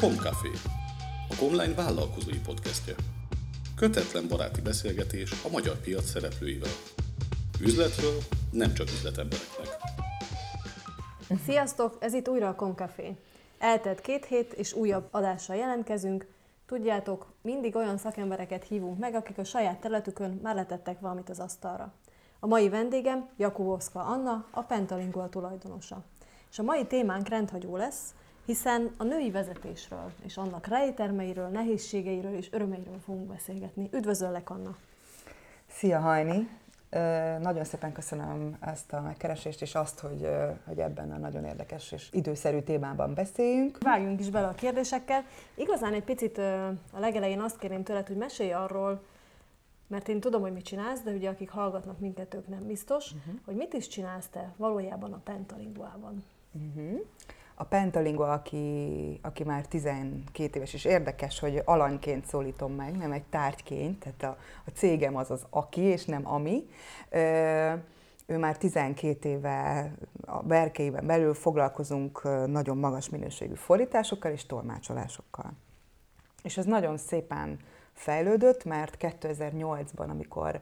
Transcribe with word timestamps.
Komcafé, 0.00 0.50
a 1.28 1.34
Comline 1.38 1.74
vállalkozói 1.74 2.38
podcastje. 2.38 2.94
Kötetlen 3.76 4.28
baráti 4.28 4.60
beszélgetés 4.60 5.30
a 5.44 5.48
magyar 5.50 5.80
piac 5.80 6.04
szereplőivel. 6.04 6.70
Üzletről 7.60 8.18
nem 8.50 8.74
csak 8.74 8.86
üzletembereknek. 8.86 9.66
Sziasztok, 11.44 11.96
ez 12.00 12.14
itt 12.14 12.28
újra 12.28 12.48
a 12.48 12.54
Komcafé. 12.54 13.16
Eltelt 13.58 14.00
két 14.00 14.24
hét, 14.24 14.52
és 14.52 14.72
újabb 14.72 15.08
adással 15.10 15.56
jelentkezünk. 15.56 16.26
Tudjátok, 16.66 17.26
mindig 17.42 17.76
olyan 17.76 17.98
szakembereket 17.98 18.64
hívunk 18.64 18.98
meg, 18.98 19.14
akik 19.14 19.38
a 19.38 19.44
saját 19.44 19.80
területükön 19.80 20.40
már 20.42 20.54
letettek 20.54 21.00
valamit 21.00 21.30
az 21.30 21.38
asztalra. 21.38 21.92
A 22.40 22.46
mai 22.46 22.68
vendégem 22.68 23.28
Jakubowska 23.36 24.04
Anna, 24.04 24.46
a 24.50 24.62
Pentalingual 24.62 25.28
tulajdonosa. 25.28 26.04
És 26.50 26.58
a 26.58 26.62
mai 26.62 26.86
témánk 26.86 27.28
rendhagyó 27.28 27.76
lesz, 27.76 28.14
hiszen 28.46 28.90
a 28.96 29.04
női 29.04 29.30
vezetésről 29.30 30.12
és 30.24 30.36
annak 30.36 30.66
rejtermeiről, 30.66 31.48
nehézségeiről 31.48 32.34
és 32.34 32.48
örömeiről 32.52 32.98
fogunk 33.04 33.26
beszélgetni. 33.26 33.88
Üdvözöllek, 33.92 34.50
Anna! 34.50 34.76
Szia, 35.70 35.98
Hajni! 36.00 36.48
Nagyon 37.40 37.64
szépen 37.64 37.92
köszönöm 37.92 38.56
ezt 38.60 38.92
a 38.92 39.00
megkeresést, 39.00 39.62
és 39.62 39.74
azt, 39.74 39.98
hogy, 39.98 40.28
hogy 40.66 40.78
ebben 40.78 41.12
a 41.12 41.16
nagyon 41.16 41.44
érdekes 41.44 41.92
és 41.92 42.08
időszerű 42.12 42.60
témában 42.60 43.14
beszéljünk. 43.14 43.78
Vágjunk 43.82 44.20
is 44.20 44.30
bele 44.30 44.46
a 44.46 44.54
kérdésekkel. 44.54 45.24
Igazán 45.54 45.92
egy 45.92 46.04
picit 46.04 46.38
a 46.38 46.98
legelején 46.98 47.40
azt 47.40 47.58
kérném 47.58 47.82
tőled, 47.82 48.06
hogy 48.06 48.16
mesélj 48.16 48.52
arról, 48.52 49.02
mert 49.86 50.08
én 50.08 50.20
tudom, 50.20 50.40
hogy 50.40 50.52
mit 50.52 50.64
csinálsz, 50.64 51.00
de 51.00 51.10
ugye 51.10 51.28
akik 51.28 51.50
hallgatnak 51.50 51.98
minket, 51.98 52.34
ők 52.34 52.48
nem 52.48 52.66
biztos, 52.66 53.12
uh-huh. 53.12 53.34
hogy 53.44 53.54
mit 53.54 53.72
is 53.72 53.88
csinálsz 53.88 54.28
te 54.30 54.52
valójában 54.56 55.12
a 55.12 55.20
Pentalinguában. 55.24 56.24
Uh-huh. 56.52 57.00
A 57.58 57.64
Pentalingua, 57.64 58.32
aki, 58.32 59.18
aki 59.22 59.44
már 59.44 59.66
12 59.66 60.56
éves, 60.56 60.74
és 60.74 60.84
érdekes, 60.84 61.38
hogy 61.38 61.62
alanyként 61.64 62.26
szólítom 62.26 62.72
meg, 62.72 62.96
nem 62.96 63.12
egy 63.12 63.24
tárgyként, 63.24 63.98
tehát 63.98 64.22
a, 64.22 64.42
a 64.64 64.70
cégem 64.74 65.16
az 65.16 65.30
az 65.30 65.46
aki, 65.50 65.80
és 65.80 66.04
nem 66.04 66.28
ami. 66.28 66.68
Ö, 67.10 67.72
ő 68.26 68.38
már 68.38 68.58
12 68.58 69.28
éve 69.28 69.92
a 70.26 70.42
berkeiben 70.42 71.06
belül 71.06 71.34
foglalkozunk 71.34 72.22
nagyon 72.46 72.76
magas 72.76 73.08
minőségű 73.08 73.54
fordításokkal 73.54 74.32
és 74.32 74.46
tolmácsolásokkal. 74.46 75.52
És 76.42 76.56
ez 76.56 76.64
nagyon 76.64 76.96
szépen 76.96 77.58
fejlődött, 77.92 78.64
mert 78.64 78.96
2008-ban, 79.00 80.08
amikor 80.08 80.60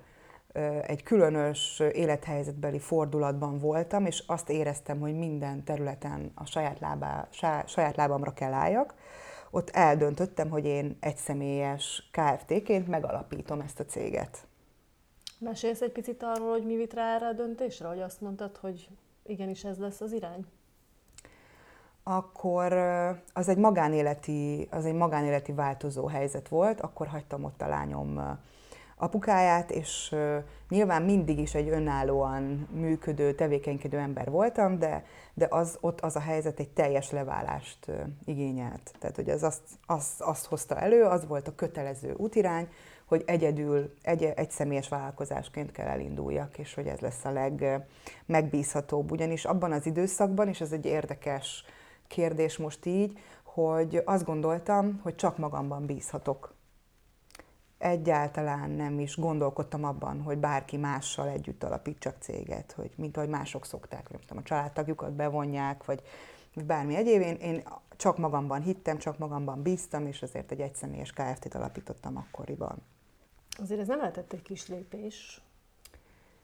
egy 0.86 1.02
különös 1.02 1.83
élethelyzetbeli 1.92 2.78
fordulatban 2.78 3.58
voltam, 3.58 4.06
és 4.06 4.22
azt 4.27 4.50
éreztem, 4.50 5.00
hogy 5.00 5.14
minden 5.14 5.64
területen 5.64 6.33
a 6.34 6.46
saját, 6.46 6.80
lábá, 6.80 7.28
saját 7.66 7.96
lábamra 7.96 8.33
kell 8.33 8.52
álljak. 8.52 8.94
Ott 9.50 9.70
eldöntöttem, 9.70 10.50
hogy 10.50 10.64
én 10.64 10.96
egyszemélyes 11.00 12.11
KFT-ként 12.11 12.88
megalapítom 12.88 13.61
ezt 13.61 13.80
a 13.80 13.84
céget. 13.84 14.46
Mesélsz 15.38 15.80
egy 15.80 15.92
picit 15.92 16.22
arról, 16.22 16.50
hogy 16.50 16.66
mi 16.66 16.77
vitt 16.77 16.94
rá 16.94 17.14
erre 17.14 17.27
a 17.27 17.33
döntésre, 17.33 17.89
hogy 17.89 18.00
azt 18.00 18.20
mondtad, 18.20 18.56
hogy 18.56 18.89
igenis 19.22 19.64
ez 19.64 19.78
lesz 19.78 20.00
az 20.00 20.12
irány? 20.12 20.44
Akkor 22.02 22.72
az 23.33 23.48
egy 23.48 23.58
magánéleti, 23.58 24.68
az 24.70 24.84
egy 24.84 24.94
magánéleti 24.94 25.52
változó 25.52 26.06
helyzet 26.06 26.48
volt, 26.48 26.80
akkor 26.80 27.06
hagytam 27.06 27.44
ott 27.44 27.62
a 27.62 27.68
lányom 27.68 28.39
apukáját, 29.05 29.70
és 29.70 30.14
nyilván 30.69 31.02
mindig 31.02 31.38
is 31.38 31.55
egy 31.55 31.69
önállóan 31.69 32.69
működő, 32.72 33.34
tevékenykedő 33.34 33.98
ember 33.98 34.30
voltam, 34.30 34.78
de, 34.78 35.05
de 35.34 35.46
az, 35.50 35.78
ott 35.80 36.00
az 36.00 36.16
a 36.16 36.20
helyzet 36.20 36.58
egy 36.58 36.69
teljes 36.69 37.11
leválást 37.11 37.86
igényelt. 38.24 38.94
Tehát, 38.98 39.16
hogy 39.16 39.30
az 39.30 39.42
azt, 39.42 39.62
azt, 39.86 40.20
azt 40.20 40.46
hozta 40.46 40.78
elő, 40.80 41.02
az 41.02 41.27
volt 41.27 41.48
a 41.48 41.55
kötelező 41.55 42.14
útirány, 42.16 42.69
hogy 43.05 43.22
egyedül, 43.27 43.94
egy, 44.02 44.22
egy 44.22 44.50
személyes 44.50 44.88
vállalkozásként 44.88 45.73
kell 45.73 45.86
elinduljak, 45.86 46.58
és 46.58 46.74
hogy 46.74 46.86
ez 46.86 46.98
lesz 46.98 47.24
a 47.24 47.30
legmegbízhatóbb. 47.30 49.11
Ugyanis 49.11 49.45
abban 49.45 49.73
az 49.73 49.86
időszakban, 49.86 50.48
és 50.48 50.61
ez 50.61 50.73
egy 50.73 50.86
érdekes 50.86 51.64
kérdés 52.07 52.57
most 52.57 52.86
így, 52.86 53.18
hogy 53.42 54.02
azt 54.05 54.24
gondoltam, 54.24 55.01
hogy 55.02 55.14
csak 55.14 55.39
magamban 55.39 55.86
bízhatok 55.86 56.55
egyáltalán 57.79 58.70
nem 58.70 58.98
is 58.98 59.17
gondolkodtam 59.17 59.85
abban, 59.85 60.23
hogy 60.23 60.39
bárki 60.39 60.77
mással 60.77 61.29
együtt 61.29 61.64
alapítsak 61.64 62.17
céget, 62.20 62.73
hogy 62.73 62.90
mint 62.96 63.17
ahogy 63.17 63.29
mások 63.29 63.67
szokták, 63.67 64.11
nem 64.11 64.20
tudom, 64.20 64.39
a 64.39 64.46
családtagjukat 64.46 65.12
bevonják, 65.12 65.84
vagy 65.84 66.02
bármi 66.67 66.95
egyéb. 66.95 67.20
Én, 67.20 67.34
én 67.34 67.63
csak 67.96 68.18
magamban 68.18 68.63
hittem, 68.63 68.98
csak 68.98 69.18
magamban 69.18 69.63
bíztam, 69.63 70.07
és 70.07 70.23
azért 70.23 70.51
egy 70.51 70.61
egyszemélyes 70.61 71.13
Kft-t 71.13 71.55
alapítottam 71.55 72.17
akkoriban. 72.17 72.83
Azért 73.58 73.80
ez 73.80 73.86
nem 73.86 73.98
lehetett 73.98 74.33
egy 74.33 74.42
kis 74.42 74.68
lépés. 74.68 75.40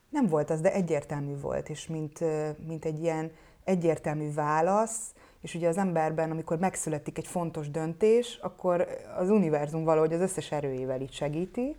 Nem 0.09 0.27
volt 0.27 0.49
az, 0.49 0.61
de 0.61 0.73
egyértelmű 0.73 1.39
volt, 1.39 1.69
és 1.69 1.87
mint, 1.87 2.19
mint 2.67 2.85
egy 2.85 3.01
ilyen 3.01 3.31
egyértelmű 3.63 4.33
válasz, 4.33 5.13
és 5.41 5.55
ugye 5.55 5.67
az 5.67 5.77
emberben, 5.77 6.31
amikor 6.31 6.57
megszületik 6.57 7.17
egy 7.17 7.27
fontos 7.27 7.69
döntés, 7.69 8.39
akkor 8.41 8.87
az 9.17 9.29
univerzum 9.29 9.83
valahogy 9.83 10.13
az 10.13 10.21
összes 10.21 10.51
erőjével 10.51 11.01
itt 11.01 11.11
segíti, 11.11 11.75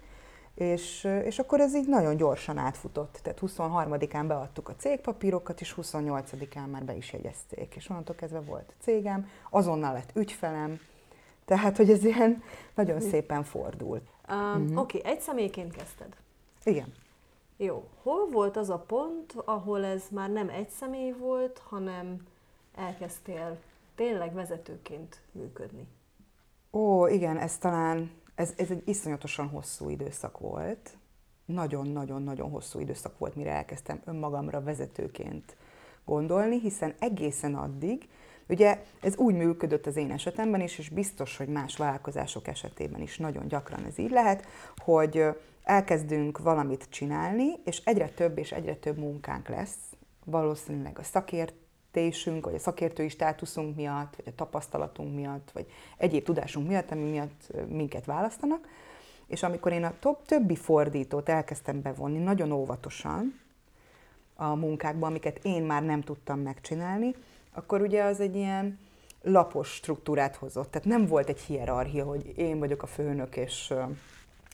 és, 0.55 1.09
és 1.25 1.39
akkor 1.39 1.61
ez 1.61 1.75
így 1.75 1.89
nagyon 1.89 2.17
gyorsan 2.17 2.59
átfutott. 2.59 3.21
Tehát 3.23 3.41
23-án 3.47 4.25
beadtuk 4.27 4.69
a 4.69 4.77
cégpapírokat, 4.77 5.61
és 5.61 5.75
28-án 5.83 6.71
már 6.71 6.85
be 6.85 6.95
is 6.97 7.13
jegyezték. 7.13 7.75
És 7.75 7.89
onnantól 7.89 8.15
kezdve 8.15 8.41
volt 8.41 8.75
cégem, 8.81 9.29
azonnal 9.51 9.93
lett 9.93 10.11
ügyfelem, 10.15 10.81
tehát, 11.45 11.77
hogy 11.77 11.91
ez 11.91 12.05
ilyen 12.05 12.43
nagyon 12.75 13.01
szépen 13.01 13.45
fordult. 13.45 14.03
Um, 14.31 14.37
uh-huh. 14.37 14.81
Oké, 14.81 14.99
okay, 14.99 15.13
egy 15.13 15.21
személyként 15.21 15.77
kezdted. 15.77 16.17
Igen. 16.65 16.93
Jó. 17.57 17.89
Hol 18.03 18.29
volt 18.31 18.57
az 18.57 18.71
a 18.71 18.79
pont, 18.79 19.33
ahol 19.45 19.85
ez 19.85 20.03
már 20.11 20.31
nem 20.31 20.49
egy 20.49 20.69
személy 20.69 21.15
volt, 21.19 21.63
hanem 21.69 22.27
elkezdtél 22.75 23.59
tényleg 23.95 24.33
vezetőként 24.33 25.21
működni? 25.33 25.87
Ó, 26.73 27.07
igen, 27.07 27.39
ez 27.39 27.59
talán, 27.59 28.11
ez, 28.35 28.55
ez 28.57 28.71
egy 28.71 28.83
iszonyatosan 28.89 29.49
hosszú 29.49 29.89
időszak 29.89 30.39
volt. 30.39 30.91
Nagyon-nagyon-nagyon 31.45 32.51
hosszú 32.51 32.79
időszak 32.81 33.19
volt, 33.19 33.35
mire 33.35 33.51
elkezdtem 33.51 34.01
önmagamra 34.05 34.63
vezetőként 34.63 35.57
gondolni, 36.05 36.61
hiszen 36.61 36.95
egészen 36.99 37.55
addig, 37.55 38.09
ugye 38.49 38.83
ez 39.01 39.17
úgy 39.17 39.35
működött 39.35 39.87
az 39.87 39.97
én 39.97 40.11
esetemben 40.11 40.61
is, 40.61 40.79
és 40.79 40.89
biztos, 40.89 41.37
hogy 41.37 41.49
más 41.49 41.77
vállalkozások 41.77 42.47
esetében 42.49 43.01
is 43.01 43.19
nagyon 43.19 43.49
gyakran 43.49 43.85
ez 43.85 43.99
így 43.99 44.11
lehet, 44.11 44.47
hogy 44.77 45.25
elkezdünk 45.63 46.39
valamit 46.39 46.87
csinálni, 46.89 47.53
és 47.65 47.83
egyre 47.85 48.09
több 48.09 48.39
és 48.39 48.53
egyre 48.53 48.75
több 48.75 48.99
munkánk 48.99 49.49
lesz, 49.49 49.77
valószínűleg 50.25 50.99
a 50.99 51.03
szakért, 51.03 51.55
vezetésünk, 51.93 52.45
vagy 52.45 52.55
a 52.55 52.59
szakértői 52.59 53.09
státuszunk 53.09 53.77
miatt, 53.77 54.17
vagy 54.17 54.27
a 54.27 54.35
tapasztalatunk 54.35 55.15
miatt, 55.15 55.51
vagy 55.53 55.67
egyéb 55.97 56.25
tudásunk 56.25 56.69
miatt, 56.69 56.91
ami 56.91 57.11
miatt 57.11 57.53
minket 57.69 58.05
választanak. 58.05 58.69
És 59.27 59.43
amikor 59.43 59.73
én 59.73 59.85
a 59.85 59.95
többi 60.27 60.57
fordítót 60.57 61.29
elkezdtem 61.29 61.83
bevonni 61.83 62.19
nagyon 62.19 62.53
óvatosan 62.53 63.41
a 64.35 64.55
munkákba, 64.55 65.07
amiket 65.07 65.39
én 65.43 65.63
már 65.63 65.83
nem 65.83 66.01
tudtam 66.01 66.41
megcsinálni, 66.41 67.15
akkor 67.53 67.81
ugye 67.81 68.03
az 68.03 68.21
egy 68.21 68.37
ilyen 68.37 68.79
lapos 69.23 69.69
struktúrát 69.69 70.37
hozott. 70.37 70.71
Tehát 70.71 70.89
nem 70.89 71.07
volt 71.07 71.29
egy 71.29 71.41
hierarchia, 71.41 72.05
hogy 72.05 72.33
én 72.37 72.59
vagyok 72.59 72.83
a 72.83 72.87
főnök, 72.87 73.37
és, 73.37 73.75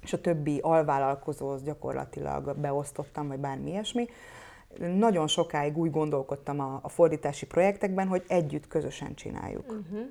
és 0.03 0.13
a 0.13 0.21
többi 0.21 0.59
alvállalkozóhoz 0.63 1.63
gyakorlatilag 1.63 2.57
beosztottam, 2.57 3.29
vagy 3.29 3.39
bármi 3.39 3.71
ilyesmi, 3.71 4.09
nagyon 4.77 5.27
sokáig 5.27 5.79
úgy 5.79 5.91
gondolkodtam 5.91 6.61
a, 6.61 6.81
a 6.83 6.89
fordítási 6.89 7.47
projektekben, 7.47 8.09
hogy 8.09 8.25
együtt, 8.29 8.69
közösen 8.69 9.15
csináljuk. 9.15 9.73
Uh-huh. 9.73 10.07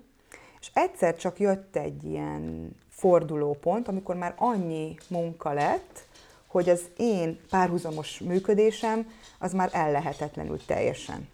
És 0.59 0.69
egyszer 0.73 1.15
csak 1.15 1.39
jött 1.39 1.75
egy 1.75 2.03
ilyen 2.03 2.75
fordulópont, 2.89 3.87
amikor 3.87 4.15
már 4.15 4.33
annyi 4.37 4.95
munka 5.07 5.53
lett, 5.53 6.05
hogy 6.47 6.69
az 6.69 6.81
én 6.97 7.39
párhuzamos 7.49 8.19
működésem 8.19 9.09
az 9.39 9.53
már 9.53 9.69
ellehetetlenül 9.71 10.65
teljesen. 10.65 11.27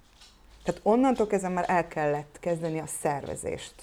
Tehát 0.64 0.82
onnantól 0.84 1.28
kezdve 1.28 1.50
már 1.50 1.66
el 1.68 1.88
kellett 1.88 2.38
kezdeni 2.40 2.80
a 2.80 2.88
szervezést. 3.02 3.74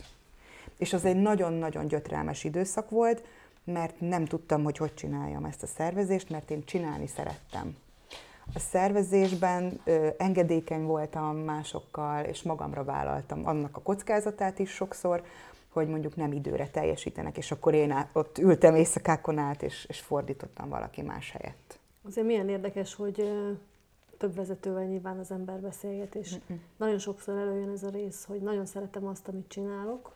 És 0.79 0.93
az 0.93 1.05
egy 1.05 1.17
nagyon-nagyon 1.17 1.87
gyötrelmes 1.87 2.44
időszak 2.44 2.91
volt, 2.91 3.23
mert 3.65 4.00
nem 4.00 4.25
tudtam, 4.25 4.65
hogy 4.65 4.76
hogy 4.76 4.94
csináljam 4.94 5.44
ezt 5.44 5.62
a 5.62 5.67
szervezést, 5.67 6.31
mert 6.31 6.50
én 6.50 6.65
csinálni 6.65 7.06
szerettem 7.06 7.76
a 8.55 8.58
szervezésben 8.58 9.81
ö, 9.85 10.08
engedékeny 10.19 10.82
voltam 10.82 11.37
másokkal, 11.37 12.25
és 12.25 12.43
magamra 12.43 12.85
vállaltam 12.85 13.47
annak 13.47 13.76
a 13.76 13.81
kockázatát 13.81 14.58
is 14.58 14.70
sokszor, 14.70 15.23
hogy 15.69 15.88
mondjuk 15.88 16.17
nem 16.17 16.32
időre 16.32 16.69
teljesítenek, 16.69 17.37
és 17.37 17.50
akkor 17.50 17.75
én 17.75 17.91
át, 17.91 18.08
ott 18.12 18.38
ültem 18.38 18.75
éjszakákon 18.75 19.38
át, 19.38 19.62
és, 19.62 19.85
és 19.88 20.00
fordítottam 20.00 20.69
valaki 20.69 21.02
más 21.02 21.31
helyett. 21.31 21.79
Azért 22.02 22.26
milyen 22.26 22.49
érdekes, 22.49 22.94
hogy 22.94 23.31
több 24.19 24.35
vezetővel 24.35 24.85
nyilván 24.85 25.19
az 25.19 25.31
ember 25.31 25.61
beszélget, 25.61 26.14
és 26.14 26.35
Mm-mm. 26.35 26.61
nagyon 26.76 26.99
sokszor 26.99 27.38
előjön 27.38 27.70
ez 27.70 27.82
a 27.82 27.91
rész, 27.91 28.25
hogy 28.25 28.41
nagyon 28.41 28.67
szeretem 28.67 29.06
azt, 29.06 29.29
amit 29.29 29.49
csinálok, 29.49 30.12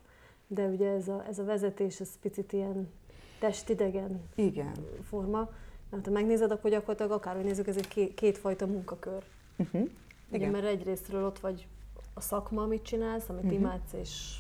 de 0.47 0.67
ugye 0.67 0.91
ez 0.91 1.09
a, 1.09 1.25
ez 1.29 1.39
a 1.39 1.45
vezetés, 1.45 2.01
ez 2.01 2.09
picit 2.21 2.53
ilyen 2.53 2.93
testidegen 3.39 4.23
Igen. 4.35 4.73
forma. 5.09 5.51
Mert 5.95 6.07
ha 6.07 6.13
megnézed, 6.13 6.51
akkor 6.51 6.71
gyakorlatilag 6.71 7.11
akárhogy 7.11 7.45
nézzük, 7.45 7.67
ez 7.67 7.77
egy 7.77 7.89
két, 7.89 8.15
kétfajta 8.15 8.67
munkakör. 8.67 9.23
Uh-huh. 9.57 9.81
Igen. 9.81 9.91
Igen. 10.31 10.51
mert 10.51 10.65
egyrésztről 10.65 11.25
ott 11.25 11.39
vagy 11.39 11.67
a 12.15 12.21
szakma, 12.21 12.63
amit 12.63 12.83
csinálsz, 12.83 13.29
amit 13.29 13.43
uh-huh. 13.45 13.59
imádsz, 13.59 13.93
és 13.93 14.39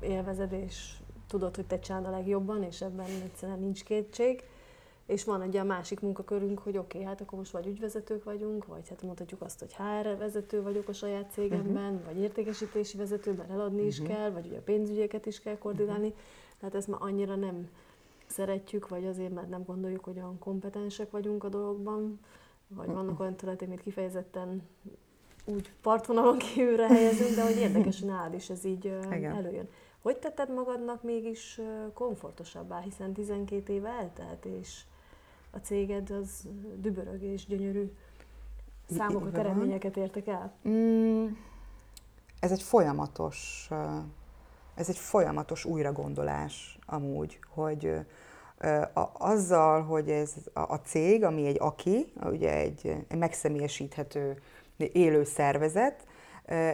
élvezed, 0.00 0.52
és 0.52 0.92
tudod, 1.26 1.56
hogy 1.56 1.66
te 1.66 1.78
csinálod 1.78 2.06
a 2.06 2.10
legjobban, 2.10 2.62
és 2.62 2.80
ebben 2.80 3.06
egyszerűen 3.24 3.58
nincs 3.58 3.84
kétség. 3.84 4.42
És 5.06 5.24
van 5.24 5.42
egy 5.42 5.56
a 5.56 5.64
másik 5.64 6.00
munkakörünk, 6.00 6.58
hogy 6.58 6.76
oké, 6.76 6.96
okay, 6.98 7.08
hát 7.08 7.20
akkor 7.20 7.38
most 7.38 7.50
vagy 7.50 7.66
ügyvezetők 7.66 8.24
vagyunk, 8.24 8.66
vagy 8.66 8.88
hát 8.88 9.02
mondhatjuk 9.02 9.40
azt, 9.42 9.58
hogy 9.58 9.74
HR 9.74 10.16
vezető 10.18 10.62
vagyok 10.62 10.88
a 10.88 10.92
saját 10.92 11.30
cégemben, 11.30 11.92
uh-huh. 11.92 12.04
vagy 12.04 12.22
értékesítési 12.22 12.96
vezető, 12.96 13.32
mert 13.32 13.50
eladni 13.50 13.74
uh-huh. 13.74 13.88
is 13.88 14.02
kell, 14.02 14.30
vagy 14.30 14.46
ugye 14.46 14.58
a 14.58 14.62
pénzügyeket 14.62 15.26
is 15.26 15.40
kell 15.40 15.58
koordinálni. 15.58 16.06
Uh-huh. 16.06 16.22
Tehát 16.58 16.74
ezt 16.74 16.88
már 16.88 17.02
annyira 17.02 17.34
nem 17.34 17.68
szeretjük, 18.26 18.88
vagy 18.88 19.04
azért, 19.04 19.34
mert 19.34 19.48
nem 19.48 19.64
gondoljuk, 19.64 20.04
hogy 20.04 20.16
olyan 20.16 20.38
kompetensek 20.38 21.10
vagyunk 21.10 21.44
a 21.44 21.48
dologban, 21.48 22.20
vagy 22.68 22.86
vannak 22.86 23.20
olyan 23.20 23.36
területek, 23.36 23.68
amit 23.68 23.82
kifejezetten 23.82 24.62
úgy 25.44 25.72
partvonalon 25.80 26.38
kívülre 26.38 26.86
helyezünk, 26.86 27.34
de 27.34 27.42
hogy 27.42 27.56
érdekes, 27.56 28.00
hogy 28.00 28.08
nálad 28.08 28.34
is 28.34 28.50
ez 28.50 28.64
így 28.64 28.84
Igen. 28.84 29.36
előjön. 29.36 29.68
Hogy 30.02 30.16
tetted 30.16 30.54
magadnak 30.54 31.02
mégis 31.02 31.60
komfortosabbá, 31.94 32.80
hiszen 32.80 33.12
12 33.12 33.72
éve 33.72 33.88
eltelt, 33.88 34.44
és 34.44 34.82
a 35.50 35.58
céged 35.58 36.10
az 36.10 36.48
dübörög 36.76 37.22
és 37.22 37.46
gyönyörű 37.46 37.92
számokat, 38.90 39.38
eredményeket 39.38 39.96
értek 39.96 40.26
el? 40.26 40.52
Mm, 40.68 41.26
ez 42.40 42.52
egy 42.52 42.62
folyamatos, 42.62 43.68
ez 44.74 44.88
egy 44.88 44.98
folyamatos 44.98 45.64
újragondolás 45.64 46.78
amúgy, 46.86 47.38
hogy 47.48 47.94
azzal, 49.12 49.82
hogy 49.82 50.10
ez 50.10 50.32
a, 50.52 50.60
a 50.60 50.80
cég, 50.84 51.24
ami 51.24 51.46
egy 51.46 51.56
aki, 51.60 52.12
ugye 52.22 52.56
egy, 52.56 52.96
egy 53.08 53.18
megszemélyesíthető 53.18 54.42
élő 54.76 55.24
szervezet, 55.24 56.06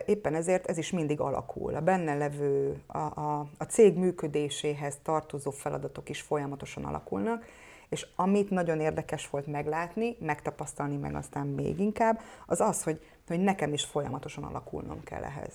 éppen 0.06 0.34
ezért 0.34 0.66
ez 0.66 0.78
is 0.78 0.90
mindig 0.90 1.20
alakul. 1.20 1.74
A 1.74 1.80
benne 1.80 2.14
levő, 2.14 2.82
a, 2.86 2.98
a, 2.98 3.48
a 3.58 3.64
cég 3.64 3.96
működéséhez 3.96 4.98
tartozó 5.02 5.50
feladatok 5.50 6.08
is 6.08 6.20
folyamatosan 6.20 6.84
alakulnak, 6.84 7.44
és 7.88 8.06
amit 8.16 8.50
nagyon 8.50 8.80
érdekes 8.80 9.30
volt 9.30 9.46
meglátni, 9.46 10.16
megtapasztalni 10.20 10.96
meg 10.96 11.14
aztán 11.14 11.46
még 11.46 11.78
inkább, 11.78 12.20
az 12.46 12.60
az, 12.60 12.82
hogy, 12.82 13.00
hogy 13.26 13.40
nekem 13.40 13.72
is 13.72 13.84
folyamatosan 13.84 14.44
alakulnom 14.44 15.02
kell 15.04 15.22
ehhez. 15.24 15.54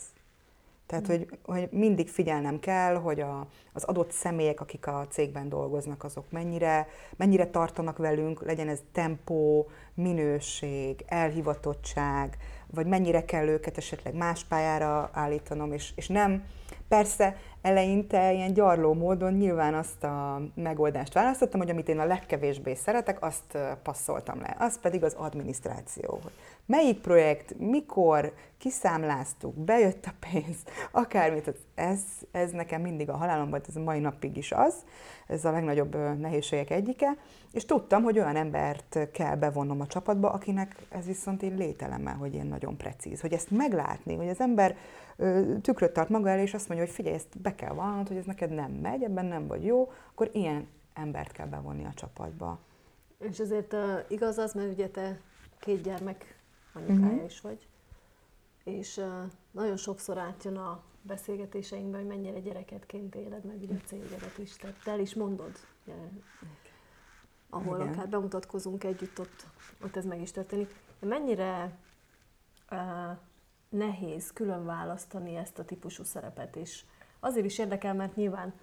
Tehát, 0.86 1.08
hogy, 1.08 1.28
hogy 1.44 1.68
mindig 1.72 2.10
figyelnem 2.10 2.60
kell, 2.60 2.96
hogy 2.96 3.20
a, 3.20 3.48
az 3.74 3.84
adott 3.84 4.12
személyek, 4.12 4.62
akik 4.62 4.88
a 4.88 5.08
cégben 5.10 5.50
dolgoznak, 5.50 6.04
azok 6.04 6.32
mennyire, 6.32 6.88
mennyire 7.16 7.48
tartanak 7.48 7.98
velünk, 7.98 8.46
legyen 8.46 8.70
ez 8.70 8.80
tempó, 8.92 9.70
minőség, 9.94 11.04
elhivatottság, 11.08 12.38
vagy 12.72 12.86
mennyire 12.86 13.26
kell 13.26 13.48
őket 13.48 13.78
esetleg 13.78 14.14
más 14.14 14.44
pályára 14.44 15.10
állítanom, 15.14 15.72
és, 15.72 15.92
és 15.96 16.08
nem, 16.08 16.44
persze 16.88 17.36
eleinte 17.66 18.34
ilyen 18.34 18.54
gyarló 18.54 18.94
módon 18.94 19.34
nyilván 19.34 19.74
azt 19.74 20.04
a 20.04 20.42
megoldást 20.56 21.14
választottam, 21.14 21.60
hogy 21.60 21.70
amit 21.70 21.90
én 21.90 22.00
a 22.00 22.06
legkevésbé 22.06 22.74
szeretek, 22.74 23.24
azt 23.24 23.58
passzoltam 23.84 24.42
le. 24.42 24.56
Az 24.60 24.80
pedig 24.80 25.04
az 25.04 25.14
adminisztráció. 25.14 26.20
Melyik 26.66 27.00
projekt, 27.00 27.60
mikor, 27.60 28.34
kiszámláztuk, 28.58 29.56
bejött 29.56 30.06
a 30.06 30.14
pénz, 30.32 30.58
akármit. 30.92 31.54
Ez, 31.76 32.02
ez 32.32 32.52
nekem 32.52 32.82
mindig 32.82 33.10
a 33.10 33.18
halálom 33.18 33.50
volt, 33.50 33.66
ez 33.68 33.76
a 33.76 33.84
mai 33.84 34.00
napig 34.00 34.38
is 34.38 34.52
az. 34.52 34.76
Ez 35.28 35.46
a 35.46 35.52
legnagyobb 35.52 36.20
nehézségek 36.20 36.70
egyike. 36.70 37.18
És 37.52 37.66
tudtam, 37.66 38.04
hogy 38.04 38.20
olyan 38.20 38.36
embert 38.36 39.00
kell 39.12 39.36
bevonnom 39.36 39.82
a 39.82 39.88
csapatba, 39.88 40.32
akinek 40.32 40.76
ez 40.90 41.06
viszont 41.06 41.44
én 41.44 41.56
lételeme, 41.56 42.12
hogy 42.12 42.36
én 42.36 42.46
nagyon 42.46 42.78
precíz. 42.78 43.22
Hogy 43.22 43.34
ezt 43.34 43.52
meglátni, 43.52 44.16
hogy 44.16 44.30
az 44.30 44.40
ember 44.40 44.76
ö, 45.18 45.58
tükröt 45.62 45.94
tart 45.94 46.10
maga 46.10 46.30
elé, 46.30 46.42
és 46.42 46.54
azt 46.54 46.68
mondja, 46.68 46.86
hogy 46.86 46.96
figyelj, 46.96 47.16
ezt 47.16 47.42
be 47.42 47.55
kell 47.56 47.74
vallanod, 47.74 48.08
hogy 48.08 48.18
ez 48.18 48.26
neked 48.26 48.50
nem 48.50 48.72
megy, 48.72 49.04
ebben 49.04 49.26
nem 49.26 49.48
vagy 49.48 49.66
jó, 49.66 49.92
akkor 50.12 50.30
ilyen 50.34 50.68
embert 50.94 51.32
kell 51.32 51.48
bevonni 51.48 51.86
a 51.86 51.94
csapatba. 51.94 52.60
És 53.20 53.40
azért 53.40 53.74
uh, 53.74 54.00
igaz 54.08 54.38
az, 54.38 54.54
mert 54.54 54.72
ugye 54.72 54.90
te 54.90 55.20
két 55.60 55.82
gyermek 55.82 56.40
anyukája 56.74 57.16
Mhm. 57.16 57.26
is 57.26 57.42
vagy, 57.42 57.68
és 58.64 58.98
uh, 58.98 59.06
nagyon 59.52 59.78
sokszor 59.78 60.18
átjön 60.18 60.58
a 60.58 60.82
beszélgetéseinkben, 61.02 62.00
hogy 62.00 62.10
mennyire 62.10 62.40
gyereketként 62.40 63.16
éled 63.16 63.44
meg 63.44 63.62
ugye 63.62 63.76
a 63.76 63.86
cégedet 63.86 64.38
is. 64.38 64.56
Tehát 64.56 64.76
te 64.84 64.92
el 64.92 65.00
is 65.00 65.14
mondod, 65.16 65.52
ugye, 65.86 65.96
ahol 67.50 67.80
Igen. 67.80 67.94
akár 67.94 68.10
bemutatkozunk 68.10 68.84
együtt, 68.84 69.20
ott, 69.20 69.46
ott 69.84 69.96
ez 69.96 70.06
meg 70.06 70.22
is 70.22 70.32
történik. 70.32 70.76
De 71.00 71.08
mennyire 71.08 71.78
uh, 72.72 73.18
nehéz 73.70 74.32
külön 74.34 74.66
választani 74.66 75.36
ezt 75.36 75.60
a 75.60 75.66
típusú 75.66 76.04
szerepet, 76.04 76.56
és 76.56 76.84
azért 77.26 77.46
is 77.46 77.58
érdekel, 77.58 77.94
mert 77.94 78.16
nyilván 78.16 78.54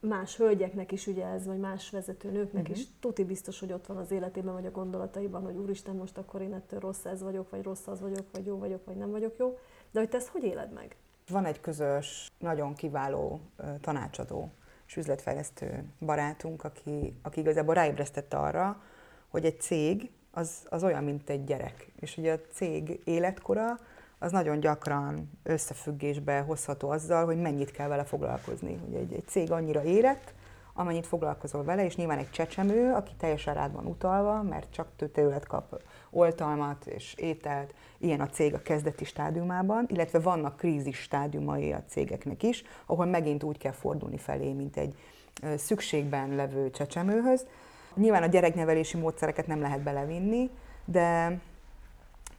más 0.00 0.36
hölgyeknek 0.36 0.92
is 0.92 1.06
ugye 1.06 1.26
ez, 1.26 1.46
vagy 1.46 1.58
más 1.58 1.90
vezetőnőknek 1.90 2.62
Mhm. 2.62 2.70
uh-huh. 2.70 2.76
is 2.76 2.86
tuti 3.00 3.24
biztos, 3.24 3.60
hogy 3.60 3.72
ott 3.72 3.86
van 3.86 3.96
az 3.96 4.10
életében, 4.10 4.54
vagy 4.54 4.66
a 4.66 4.70
gondolataiban, 4.70 5.42
hogy 5.42 5.56
úristen, 5.56 5.96
most 5.96 6.18
akkor 6.18 6.40
én 6.40 6.52
ettől 6.54 6.80
rossz 6.80 7.04
ez 7.04 7.22
vagyok, 7.22 7.50
vagy 7.50 7.62
rossz 7.62 7.86
az 7.86 8.00
vagyok, 8.00 8.26
vagy 8.32 8.46
jó 8.46 8.58
vagyok, 8.58 8.84
vagy 8.84 8.96
nem 8.96 9.10
vagyok 9.10 9.34
jó. 9.38 9.58
De 9.90 9.98
hogy 9.98 10.08
te 10.08 10.16
ezt 10.16 10.28
hogy 10.28 10.44
éled 10.44 10.72
meg? 10.72 10.96
Van 11.28 11.44
egy 11.44 11.60
közös, 11.60 12.30
nagyon 12.38 12.74
kiváló 12.74 13.40
tanácsadó 13.80 14.50
és 14.86 14.96
üzletfejlesztő 14.96 15.84
barátunk, 16.00 16.64
aki, 16.64 17.14
aki 17.22 17.40
igazából 17.40 17.74
ráébresztett 17.74 18.34
arra, 18.34 18.82
hogy 19.28 19.44
egy 19.44 19.60
cég 19.60 20.10
az, 20.30 20.66
az 20.68 20.84
olyan, 20.84 21.04
mint 21.04 21.30
egy 21.30 21.44
gyerek. 21.44 21.92
És 22.00 22.16
ugye 22.16 22.32
a 22.32 22.40
cég 22.52 23.00
életkora 23.04 23.78
az 24.24 24.32
nagyon 24.32 24.60
gyakran 24.60 25.30
összefüggésbe 25.42 26.40
hozható 26.40 26.90
azzal, 26.90 27.24
hogy 27.24 27.36
mennyit 27.36 27.70
kell 27.70 27.88
vele 27.88 28.04
foglalkozni. 28.04 28.78
Ugye 28.88 28.98
egy, 28.98 29.12
egy 29.12 29.26
cég 29.26 29.52
annyira 29.52 29.82
érett, 29.82 30.34
amennyit 30.74 31.06
foglalkozol 31.06 31.64
vele, 31.64 31.84
és 31.84 31.96
nyilván 31.96 32.18
egy 32.18 32.30
csecsemő, 32.30 32.92
aki 32.92 33.12
teljesen 33.18 33.54
rád 33.54 33.72
van 33.72 33.86
utalva, 33.86 34.42
mert 34.42 34.72
csak 34.72 34.86
tő- 34.96 35.08
tőled 35.08 35.46
kap 35.46 35.82
oltalmat 36.10 36.86
és 36.86 37.14
ételt, 37.14 37.74
ilyen 37.98 38.20
a 38.20 38.26
cég 38.26 38.54
a 38.54 38.62
kezdeti 38.62 39.04
stádiumában, 39.04 39.86
illetve 39.88 40.18
vannak 40.18 40.56
krízis 40.56 40.98
stádiumai 40.98 41.72
a 41.72 41.82
cégeknek 41.88 42.42
is, 42.42 42.64
ahol 42.86 43.06
megint 43.06 43.42
úgy 43.42 43.58
kell 43.58 43.72
fordulni 43.72 44.18
felé, 44.18 44.52
mint 44.52 44.76
egy 44.76 44.94
szükségben 45.56 46.34
levő 46.34 46.70
csecsemőhöz. 46.70 47.46
Nyilván 47.94 48.22
a 48.22 48.26
gyereknevelési 48.26 48.96
módszereket 48.96 49.46
nem 49.46 49.60
lehet 49.60 49.82
belevinni, 49.82 50.50
de 50.84 51.38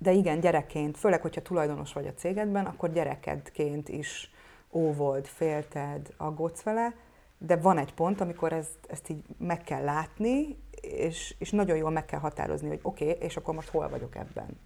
de 0.05 0.11
igen, 0.11 0.39
gyerekként, 0.39 0.97
főleg, 0.97 1.21
hogyha 1.21 1.41
tulajdonos 1.41 1.93
vagy 1.93 2.07
a 2.07 2.13
cégedben, 2.13 2.65
akkor 2.65 2.91
gyerekedként 2.91 3.89
is 3.89 4.31
óvod, 4.71 5.25
félted, 5.25 6.13
aggódsz 6.17 6.61
vele, 6.61 6.93
de 7.37 7.55
van 7.55 7.77
egy 7.77 7.93
pont, 7.93 8.21
amikor 8.21 8.53
ezt, 8.53 8.77
ezt 8.87 9.09
így 9.09 9.23
meg 9.37 9.63
kell 9.63 9.83
látni, 9.83 10.57
és, 10.81 11.35
és 11.37 11.51
nagyon 11.51 11.77
jól 11.77 11.89
meg 11.89 12.05
kell 12.05 12.19
határozni, 12.19 12.67
hogy 12.67 12.79
oké, 12.81 13.09
okay, 13.09 13.27
és 13.27 13.37
akkor 13.37 13.53
most 13.53 13.69
hol 13.69 13.89
vagyok 13.89 14.15
ebben. 14.15 14.59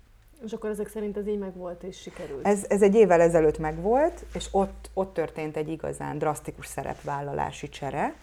És 0.46 0.54
akkor 0.54 0.70
ezek 0.70 0.88
szerint 0.88 1.18
ez 1.18 1.28
így 1.28 1.40
megvolt 1.40 1.84
és 1.84 2.00
sikerült. 2.00 2.46
Ez, 2.48 2.66
ez 2.70 2.82
egy 2.82 2.96
évvel 2.96 3.22
ezelőtt 3.22 3.58
megvolt, 3.58 4.26
és 4.34 4.48
ott, 4.52 4.90
ott 4.94 5.14
történt 5.14 5.58
egy 5.58 5.70
igazán 5.70 6.18
drasztikus 6.18 6.66
szerepvállalási 6.66 7.70
csere. 7.70 8.16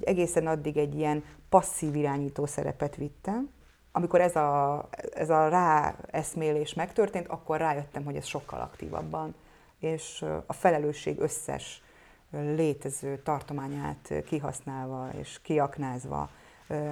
Egészen 0.00 0.46
addig 0.46 0.76
egy 0.76 0.94
ilyen 0.94 1.24
passzív 1.48 1.94
irányító 1.94 2.46
szerepet 2.46 2.96
vittem. 2.96 3.50
Amikor 3.92 4.20
ez 4.20 4.36
a, 4.36 4.88
ez 5.14 5.30
a 5.30 5.48
ráeszmélés 5.48 6.74
megtörtént, 6.74 7.28
akkor 7.28 7.58
rájöttem, 7.58 8.04
hogy 8.04 8.16
ez 8.16 8.26
sokkal 8.26 8.60
aktívabban, 8.60 9.34
és 9.78 10.24
a 10.46 10.52
felelősség 10.52 11.20
összes 11.20 11.82
létező 12.30 13.18
tartományát 13.18 14.12
kihasználva 14.26 15.08
és 15.18 15.40
kiaknázva 15.42 16.28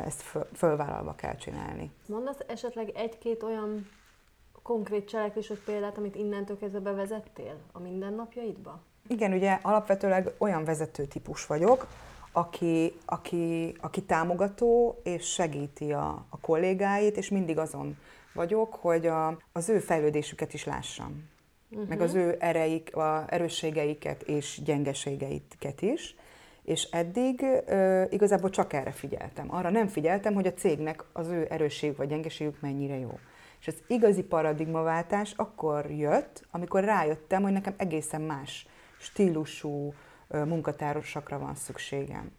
ezt 0.04 0.22
föl- 0.22 0.48
fölvállalva 0.56 1.14
kell 1.14 1.36
csinálni. 1.36 1.90
Mondasz 2.06 2.38
esetleg 2.46 2.88
egy-két 2.94 3.42
olyan 3.42 3.88
konkrét 4.62 5.08
cselekvés 5.08 5.48
vagy 5.48 5.60
példát, 5.64 5.98
amit 5.98 6.14
innentől 6.14 6.58
kezdve 6.58 6.78
bevezettél 6.78 7.56
a 7.72 7.78
mindennapjaidba? 7.78 8.80
Igen, 9.08 9.32
ugye 9.32 9.58
alapvetőleg 9.62 10.34
olyan 10.38 10.64
vezető 10.64 11.04
típus 11.04 11.46
vagyok, 11.46 11.86
aki, 12.32 12.92
aki, 13.04 13.74
aki 13.80 14.02
támogató 14.02 15.00
és 15.02 15.32
segíti 15.32 15.92
a, 15.92 16.26
a 16.28 16.40
kollégáit, 16.40 17.16
és 17.16 17.28
mindig 17.28 17.58
azon 17.58 17.96
vagyok, 18.34 18.74
hogy 18.74 19.06
a, 19.06 19.38
az 19.52 19.68
ő 19.68 19.78
fejlődésüket 19.78 20.54
is 20.54 20.64
lássam. 20.64 21.28
Uh-huh. 21.70 21.88
Meg 21.88 22.00
az 22.00 22.14
ő 22.14 22.36
ereik, 22.38 22.96
a 22.96 23.24
erősségeiket 23.28 24.22
és 24.22 24.60
gyengeségeiket 24.64 25.82
is. 25.82 26.14
És 26.62 26.82
eddig 26.82 27.44
ö, 27.66 28.04
igazából 28.10 28.50
csak 28.50 28.72
erre 28.72 28.90
figyeltem. 28.90 29.54
Arra 29.54 29.70
nem 29.70 29.86
figyeltem, 29.86 30.34
hogy 30.34 30.46
a 30.46 30.52
cégnek 30.52 31.04
az 31.12 31.28
ő 31.28 31.46
erősségük 31.50 31.96
vagy 31.96 32.08
gyengeségük 32.08 32.60
mennyire 32.60 32.98
jó. 32.98 33.18
És 33.60 33.66
az 33.66 33.82
igazi 33.86 34.22
paradigmaváltás 34.22 35.32
akkor 35.36 35.90
jött, 35.90 36.46
amikor 36.50 36.84
rájöttem, 36.84 37.42
hogy 37.42 37.52
nekem 37.52 37.74
egészen 37.76 38.20
más 38.20 38.66
stílusú 38.98 39.94
munkatársakra 40.30 41.38
van 41.38 41.54
szükségem. 41.54 42.32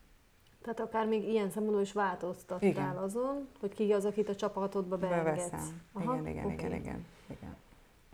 Tehát 0.61 0.79
akár 0.79 1.07
még 1.07 1.27
ilyen 1.27 1.49
szempontból 1.49 1.81
is 1.81 1.93
változtattál 1.93 2.69
igen. 2.69 2.97
azon, 2.97 3.47
hogy 3.59 3.73
ki 3.73 3.93
az, 3.93 4.05
akit 4.05 4.29
a 4.29 4.35
csapatodba 4.35 4.97
beengedsz. 4.97 5.49
Beveszem. 5.49 5.81
Aha, 5.93 6.13
igen, 6.13 6.27
igen, 6.27 6.43
okay. 6.43 6.55
igen, 6.55 6.73
igen, 6.73 7.05
igen. 7.27 7.55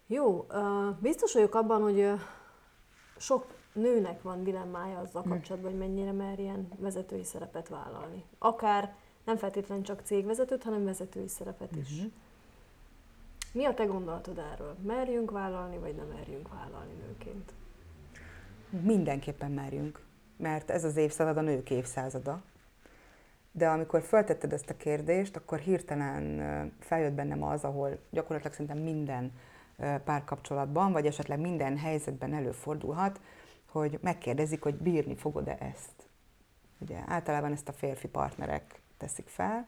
Jó, 0.08 0.48
biztos 1.00 1.34
vagyok 1.34 1.56
abban, 1.56 1.82
hogy 1.82 2.12
sok 3.18 3.46
nőnek 3.74 4.22
van 4.22 4.44
dilemmája 4.44 5.00
azzal 5.00 5.22
hm. 5.22 5.30
kapcsolatban, 5.30 5.72
hogy 5.72 5.80
mennyire 5.80 6.12
merjen 6.12 6.68
vezetői 6.78 7.24
szerepet 7.24 7.70
vállalni. 7.70 8.24
Akár 8.38 8.96
nem 9.24 9.38
feltétlenül 9.38 9.84
csak 9.84 10.02
cégvezetőt, 10.04 10.64
hanem 10.64 10.86
vezetői 10.86 11.28
szerepet 11.28 11.76
is. 11.76 11.92
Uh-huh. 11.92 12.12
Mi 13.52 13.66
a 13.66 13.74
te 13.74 13.86
gondolatod 13.86 14.38
erről? 14.38 14.76
Merjünk 14.86 15.32
vállalni, 15.32 15.78
vagy 15.78 15.96
nem 15.96 16.08
merjünk 16.08 16.50
vállalni 16.50 16.94
nőként? 16.94 17.54
Mindenképpen 18.70 19.52
merjünk, 19.52 20.06
mert 20.38 20.70
ez 20.70 20.84
az 20.84 20.96
évszázad 20.96 21.38
a 21.38 21.42
nők 21.42 21.70
évszázada. 21.70 22.42
De 23.52 23.70
amikor 23.70 24.02
feltetted 24.02 24.54
ezt 24.54 24.70
a 24.70 24.78
kérdést, 24.78 25.36
akkor 25.36 25.60
hirtelen 25.60 26.72
feljött 26.80 27.14
bennem 27.14 27.44
az, 27.44 27.64
ahol 27.64 27.98
gyakorlatilag 28.10 28.54
szerintem 28.54 28.78
minden 28.78 29.32
párkapcsolatban, 30.04 30.92
vagy 30.92 31.06
esetleg 31.06 31.40
minden 31.40 31.78
helyzetben 31.78 32.34
előfordulhat, 32.34 33.20
hogy 33.70 34.00
megkérdezik, 34.02 34.64
hogy 34.64 34.76
bírni 34.76 35.16
fogod-e 35.16 35.58
ezt. 35.60 36.10
Ugye 36.80 36.98
általában 37.06 37.52
ezt 37.52 37.68
a 37.68 37.74
férfi 37.74 38.08
partnerek 38.08 38.82
teszik 38.98 39.28
fel, 39.28 39.68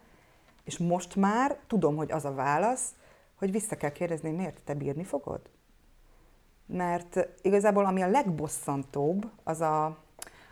és 0.63 0.77
most 0.77 1.15
már 1.15 1.57
tudom, 1.67 1.95
hogy 1.95 2.11
az 2.11 2.25
a 2.25 2.33
válasz, 2.33 2.95
hogy 3.35 3.51
vissza 3.51 3.75
kell 3.75 3.91
kérdezni, 3.91 4.31
miért 4.31 4.61
te 4.63 4.73
bírni 4.73 5.03
fogod? 5.03 5.41
Mert 6.71 7.27
igazából 7.41 7.85
ami 7.85 8.01
a 8.01 8.07
legbosszantóbb, 8.07 9.29
az, 9.43 9.61
a, 9.61 9.97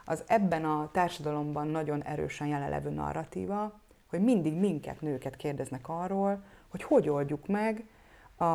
az 0.05 0.23
ebben 0.27 0.65
a 0.65 0.89
társadalomban 0.91 1.67
nagyon 1.67 2.03
erősen 2.03 2.47
jelenlevő 2.47 2.89
narratíva, 2.89 3.79
hogy 4.09 4.21
mindig 4.21 4.53
minket, 4.53 5.01
nőket 5.01 5.35
kérdeznek 5.35 5.89
arról, 5.89 6.43
hogy 6.67 6.83
hogy 6.83 7.09
oldjuk 7.09 7.47
meg 7.47 7.85
a, 8.37 8.45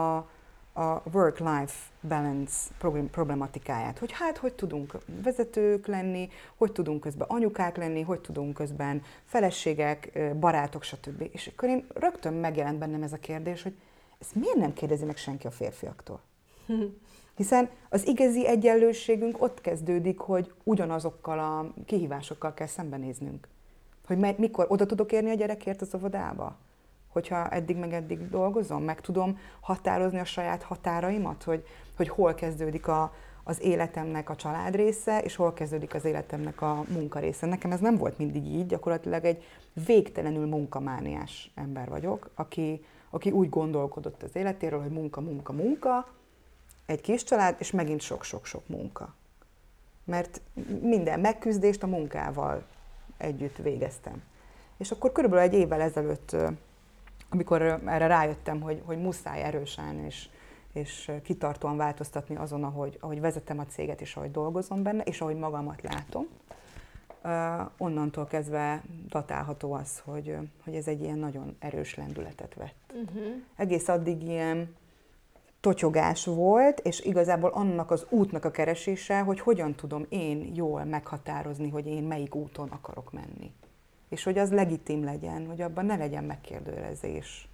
a 0.73 1.03
work-life 1.13 1.75
balance 2.09 2.71
problematikáját, 3.11 3.99
hogy 3.99 4.13
hát 4.13 4.37
hogy 4.37 4.55
tudunk 4.55 4.99
vezetők 5.23 5.87
lenni, 5.87 6.29
hogy 6.57 6.73
tudunk 6.73 7.01
közben 7.01 7.29
anyukák 7.29 7.77
lenni, 7.77 8.03
hogy 8.03 8.21
tudunk 8.21 8.55
közben 8.55 9.03
feleségek, 9.25 10.19
barátok, 10.39 10.83
stb. 10.83 11.29
És 11.33 11.47
akkor 11.47 11.69
én 11.69 11.87
rögtön 11.95 12.33
megjelent 12.33 12.79
bennem 12.79 13.03
ez 13.03 13.13
a 13.13 13.19
kérdés, 13.19 13.63
hogy 13.63 13.79
ezt 14.19 14.35
miért 14.35 14.57
nem 14.57 14.73
kérdezi 14.73 15.05
meg 15.05 15.17
senki 15.17 15.47
a 15.47 15.51
férfiaktól? 15.51 16.21
Hiszen 17.35 17.69
az 17.89 18.07
igazi 18.07 18.47
egyenlőségünk 18.47 19.43
ott 19.43 19.61
kezdődik, 19.61 20.19
hogy 20.19 20.53
ugyanazokkal 20.63 21.39
a 21.39 21.73
kihívásokkal 21.85 22.55
kell 22.55 22.67
szembenéznünk. 22.67 23.49
Hogy 24.07 24.37
mikor 24.39 24.67
oda 24.69 24.87
tudok 24.87 25.13
érni 25.13 25.31
a 25.31 25.35
gyerekért 25.35 25.81
az 25.81 25.95
óvodába? 25.95 26.57
hogyha 27.13 27.49
eddig 27.49 27.77
meg 27.77 27.93
eddig 27.93 28.29
dolgozom, 28.29 28.83
meg 28.83 29.01
tudom 29.01 29.39
határozni 29.61 30.19
a 30.19 30.25
saját 30.25 30.63
határaimat, 30.63 31.43
hogy, 31.43 31.65
hogy 31.97 32.09
hol 32.09 32.35
kezdődik 32.35 32.89
a, 32.89 33.13
az 33.45 33.63
életemnek 33.63 34.31
a 34.31 34.37
család 34.37 34.75
része, 34.75 35.21
és 35.21 35.37
hol 35.37 35.53
kezdődik 35.53 35.95
az 35.95 36.05
életemnek 36.05 36.63
a 36.63 36.85
munka 36.89 37.19
része. 37.19 37.47
Nekem 37.47 37.73
ez 37.73 37.81
nem 37.81 37.97
volt 37.97 38.19
mindig 38.19 38.47
így, 38.47 38.67
gyakorlatilag 38.67 39.25
egy 39.25 39.43
végtelenül 39.87 40.47
munkamániás 40.47 41.51
ember 41.55 41.89
vagyok, 41.89 42.31
aki, 42.35 42.85
aki 43.11 43.31
úgy 43.31 43.49
gondolkodott 43.49 44.23
az 44.23 44.37
életéről, 44.37 44.81
hogy 44.81 44.91
munka, 44.91 45.21
munka, 45.21 45.53
munka, 45.53 46.07
egy 46.87 47.01
kis 47.01 47.25
család, 47.25 47.57
és 47.59 47.71
megint 47.71 48.01
sok-sok-sok 48.01 48.69
munka. 48.69 49.15
Mert 50.05 50.41
minden 50.81 51.21
megküzdést 51.21 51.83
a 51.83 51.87
munkával 51.87 52.67
együtt 53.17 53.57
végeztem. 53.57 54.23
És 54.77 54.91
akkor 54.91 55.13
körülbelül 55.13 55.45
egy 55.45 55.55
évvel 55.55 55.81
ezelőtt 55.81 56.37
amikor 57.33 57.63
erre 57.87 58.07
rájöttem, 58.07 58.61
hogy, 58.61 58.83
hogy 58.85 58.99
muszáj 58.99 59.43
erősen 59.43 60.05
és, 60.05 60.29
és 60.73 61.11
kitartóan 61.23 61.77
változtatni 61.77 62.37
azon, 62.37 62.65
ahogy, 62.65 62.99
ahogy 63.01 63.21
vezetem 63.21 63.59
a 63.59 63.67
céget, 63.67 64.01
és 64.01 64.17
ahogy 64.17 64.31
dolgozom 64.31 64.83
benne, 64.83 65.03
és 65.03 65.21
ahogy 65.21 65.37
magamat 65.37 65.83
látom, 65.83 66.27
onnantól 67.79 68.27
kezdve 68.27 68.83
datálható 69.09 69.73
az, 69.73 70.03
hogy, 70.05 70.37
hogy 70.65 70.75
ez 70.75 70.87
egy 70.87 71.03
ilyen 71.03 71.19
nagyon 71.19 71.57
erős 71.59 71.95
lendületet 71.95 72.55
vett. 72.55 72.93
Uh-huh. 72.95 73.23
Egész 73.57 73.89
addig 73.89 74.23
ilyen 74.23 74.75
totyogás 75.63 76.25
volt, 76.25 76.81
és 76.81 77.01
igazából 77.01 77.51
annak 77.51 77.91
az 77.91 78.07
útnak 78.09 78.45
a 78.45 78.51
keresése, 78.51 79.21
hogy 79.21 79.41
hogyan 79.41 79.75
tudom 79.75 80.07
én 80.09 80.53
jól 80.55 80.85
meghatározni, 80.85 81.69
hogy 81.69 81.87
én 81.87 82.03
melyik 82.03 82.35
úton 82.35 82.69
akarok 82.69 83.13
menni 83.13 83.53
és 84.13 84.23
hogy 84.23 84.39
az 84.39 84.53
legitim 84.53 85.05
legyen, 85.05 85.47
hogy 85.47 85.61
abban 85.61 85.85
ne 85.85 85.97
legyen 85.97 86.25
megkérdőjelezés. 86.25 87.49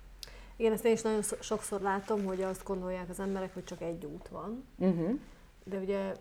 Igen, 0.56 0.72
ezt 0.72 0.84
én 0.84 0.92
is 0.92 1.02
nagyon 1.02 1.22
sokszor 1.40 1.80
látom, 1.80 2.24
hogy 2.24 2.42
azt 2.42 2.64
gondolják 2.64 3.08
az 3.08 3.20
emberek, 3.20 3.54
hogy 3.54 3.64
csak 3.64 3.80
egy 3.80 4.04
út 4.04 4.28
van, 4.28 4.64
uh-huh. 4.78 5.18
de 5.64 5.78
ugye 5.78 6.12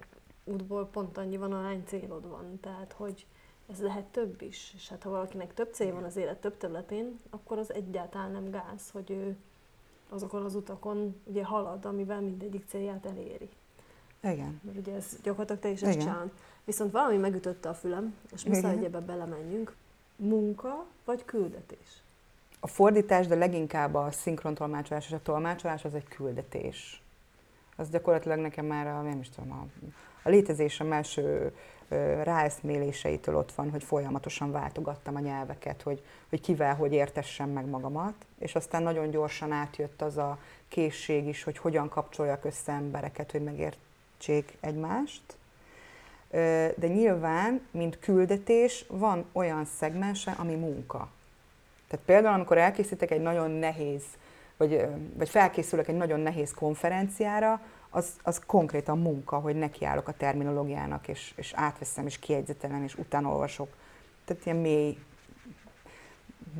útból 0.44 0.88
pont 0.88 1.18
annyi 1.18 1.38
van, 1.38 1.54
ahány 1.54 1.84
célod 1.86 2.30
van, 2.30 2.60
tehát 2.62 2.94
hogy 2.94 3.26
ez 3.72 3.82
lehet 3.82 4.06
több 4.06 4.42
is, 4.42 4.74
és 4.76 4.90
hát 4.90 5.04
ha 5.04 5.10
valakinek 5.10 5.54
több 5.54 5.74
cél 5.74 5.94
van 5.94 6.04
az 6.04 6.16
élet 6.16 6.42
több 6.42 6.58
területén, 6.58 7.20
akkor 7.30 7.58
az 7.58 7.74
egyáltalán 7.74 8.32
nem 8.32 8.50
gáz, 8.50 8.90
hogy 8.92 9.12
ő 9.12 9.38
azokon 10.10 10.46
az 10.46 10.56
utakon 10.56 11.22
ugye 11.24 11.44
halad, 11.44 11.86
amivel 11.86 12.22
mindegyik 12.22 12.64
célját 12.68 13.06
eléri. 13.06 13.50
Igen. 14.24 14.62
Mert 14.64 14.78
ugye 14.78 14.96
ez 14.96 15.18
gyakorlatilag 15.24 15.62
te 15.62 15.70
is 15.70 15.82
ezt 15.82 16.00
csinálod. 16.00 16.32
Viszont 16.64 16.92
valami 16.92 17.18
megütötte 17.18 17.70
a 17.70 17.74
fülem, 17.74 18.16
és 18.34 18.44
muszáj, 18.44 18.76
hogy 18.76 18.84
ebbe 18.84 19.00
belemenjünk 19.00 19.76
munka 20.16 20.86
vagy 21.06 21.26
küldetés? 21.26 22.02
A 22.60 22.68
fordítás, 22.68 23.28
de 23.28 23.36
leginkább 23.36 23.94
a 23.94 24.12
szinkrontolmácsolás 24.12 25.06
és 25.06 25.12
a 25.12 25.22
tolmácsolás 25.22 25.86
az 25.86 25.94
egy 25.94 26.08
küldetés. 26.08 27.02
Az 27.76 27.90
gyakorlatilag 27.90 28.40
nekem 28.40 28.66
már 28.66 28.88
a, 28.88 29.02
nem 29.02 29.20
is 29.20 29.30
tudom, 29.30 29.52
a, 29.52 29.66
a 30.24 30.30
létezésem 30.30 30.92
első 30.92 31.56
ráeszméléseitől 32.24 33.36
ott 33.36 33.52
van, 33.52 33.70
hogy 33.70 33.84
folyamatosan 33.84 34.52
váltogattam 34.52 35.16
a 35.16 35.20
nyelveket, 35.20 35.82
hogy, 35.82 36.04
hogy 36.30 36.42
kivel, 36.42 36.76
hogy 36.76 36.94
értessem 36.94 37.50
meg 37.50 37.66
magamat, 37.66 38.14
és 38.40 38.56
aztán 38.56 38.84
nagyon 38.84 39.10
gyorsan 39.10 39.52
átjött 39.52 40.02
az 40.02 40.18
a 40.18 40.38
készség 40.68 41.28
is, 41.28 41.44
hogy 41.44 41.58
hogyan 41.58 41.90
kapcsoljak 41.90 42.46
össze 42.46 42.72
embereket, 42.72 43.32
hogy 43.32 43.44
megértsék 43.44 44.58
egymást 44.60 45.38
de 46.76 46.88
nyilván, 46.88 47.62
mint 47.72 48.00
küldetés, 48.00 48.86
van 48.88 49.26
olyan 49.32 49.66
szegmense, 49.66 50.36
ami 50.38 50.56
munka. 50.56 51.10
Tehát 51.88 52.06
például, 52.06 52.34
amikor 52.34 52.58
elkészítek 52.58 53.12
egy 53.12 53.22
nagyon 53.22 53.52
nehéz, 53.52 54.04
vagy, 54.58 54.86
vagy 55.14 55.30
felkészülök 55.30 55.88
egy 55.88 55.96
nagyon 55.96 56.20
nehéz 56.20 56.54
konferenciára, 56.54 57.62
az, 57.90 58.14
az 58.24 58.42
konkrétan 58.46 59.00
munka, 59.00 59.40
hogy 59.40 59.56
nekiállok 59.56 60.08
a 60.08 60.14
terminológiának, 60.18 61.08
és, 61.08 61.34
és 61.36 61.54
átveszem, 61.56 62.06
és 62.06 62.20
kiegyzetelem, 62.20 62.84
és 62.84 62.96
utána 62.96 63.30
olvasok. 63.30 63.70
Tehát 64.26 64.46
ilyen 64.46 64.58
mély, 64.58 64.98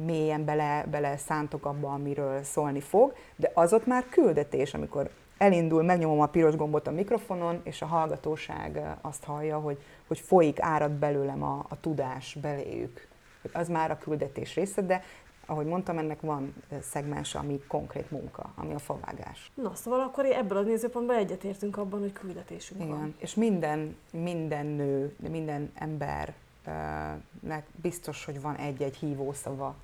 mélyen 0.06 0.46
bele, 0.46 0.86
bele 0.92 1.18
szántok 1.18 1.66
abba, 1.66 1.94
amiről 1.94 2.44
szólni 2.44 2.80
fog, 2.80 3.14
de 3.36 3.52
az 3.54 3.74
ott 3.74 3.86
már 3.86 4.10
küldetés, 4.10 4.74
amikor 4.74 5.10
elindul, 5.38 5.84
megnyomom 5.84 6.22
a 6.22 6.26
piros 6.26 6.56
gombot 6.56 6.88
a 6.88 6.92
mikrofonon, 6.92 7.62
és 7.64 7.82
a 7.82 7.86
hallgatóság 7.86 8.98
azt 9.02 9.24
hallja, 9.24 9.60
hogy, 9.60 9.78
hogy 10.08 10.20
folyik, 10.20 10.62
árad 10.62 10.92
belőlem 10.92 11.44
a, 11.44 11.66
a 11.70 11.80
tudás 11.80 12.38
beléjük. 12.42 13.08
Az 13.54 13.68
már 13.68 13.92
a 13.92 13.98
küldetés 13.98 14.56
része, 14.56 14.82
de 14.82 15.04
ahogy 15.50 15.66
mondtam, 15.66 15.98
ennek 15.98 16.22
van 16.22 16.54
szegmens, 16.82 17.36
ami 17.36 17.62
konkrét 17.68 18.12
munka, 18.12 18.52
ami 18.56 18.74
a 18.74 18.80
favágás. 18.80 19.52
Na, 19.54 19.76
szóval 19.76 20.00
akkor 20.00 20.26
ebből 20.26 20.58
a 20.58 20.62
nézőpontból 20.62 21.16
egyetértünk 21.16 21.78
abban, 21.78 22.00
hogy 22.00 22.14
küldetésünk 22.14 22.82
Igen. 22.82 22.94
van. 22.94 23.16
És 23.18 23.36
minden, 23.36 23.96
minden 24.12 24.66
nő, 24.66 25.16
minden 25.30 25.72
embernek 25.76 27.66
biztos, 27.82 28.26
hogy 28.26 28.42
van 28.42 28.56
egy-egy 28.56 28.96
hívószava, 28.96 29.76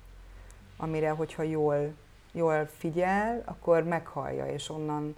amire, 0.76 1.10
hogyha 1.10 1.42
jól, 1.42 1.94
jól 2.32 2.66
figyel, 2.66 3.42
akkor 3.44 3.82
meghallja, 3.82 4.46
és 4.46 4.70
onnan 4.70 5.14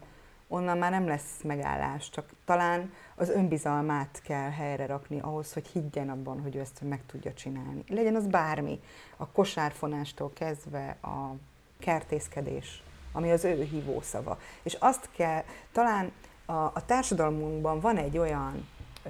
onnan 0.48 0.78
már 0.78 0.90
nem 0.90 1.06
lesz 1.06 1.42
megállás, 1.42 2.10
csak 2.10 2.30
talán 2.44 2.92
az 3.14 3.28
önbizalmát 3.28 4.20
kell 4.24 4.50
helyre 4.50 4.86
rakni 4.86 5.20
ahhoz, 5.20 5.52
hogy 5.52 5.66
higgyen 5.66 6.10
abban, 6.10 6.40
hogy 6.40 6.56
ő 6.56 6.60
ezt 6.60 6.80
meg 6.80 7.00
tudja 7.06 7.32
csinálni. 7.32 7.84
Legyen 7.88 8.14
az 8.14 8.26
bármi, 8.26 8.80
a 9.16 9.26
kosárfonástól 9.26 10.32
kezdve 10.32 10.96
a 11.02 11.34
kertészkedés, 11.78 12.82
ami 13.12 13.30
az 13.30 13.44
ő 13.44 13.62
hívószava. 13.62 14.38
És 14.62 14.74
azt 14.74 15.08
kell, 15.16 15.44
talán 15.72 16.12
a, 16.44 16.52
a 16.52 16.84
társadalmunkban 16.86 17.80
van 17.80 17.96
egy 17.96 18.18
olyan 18.18 18.68
ö, 19.02 19.08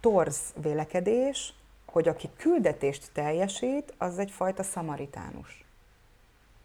torz 0.00 0.40
vélekedés, 0.62 1.54
hogy 1.86 2.08
aki 2.08 2.30
küldetést 2.36 3.10
teljesít, 3.12 3.94
az 3.98 4.18
egyfajta 4.18 4.62
szamaritánus. 4.62 5.64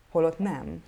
Holott 0.10 0.40
nem 0.40 0.84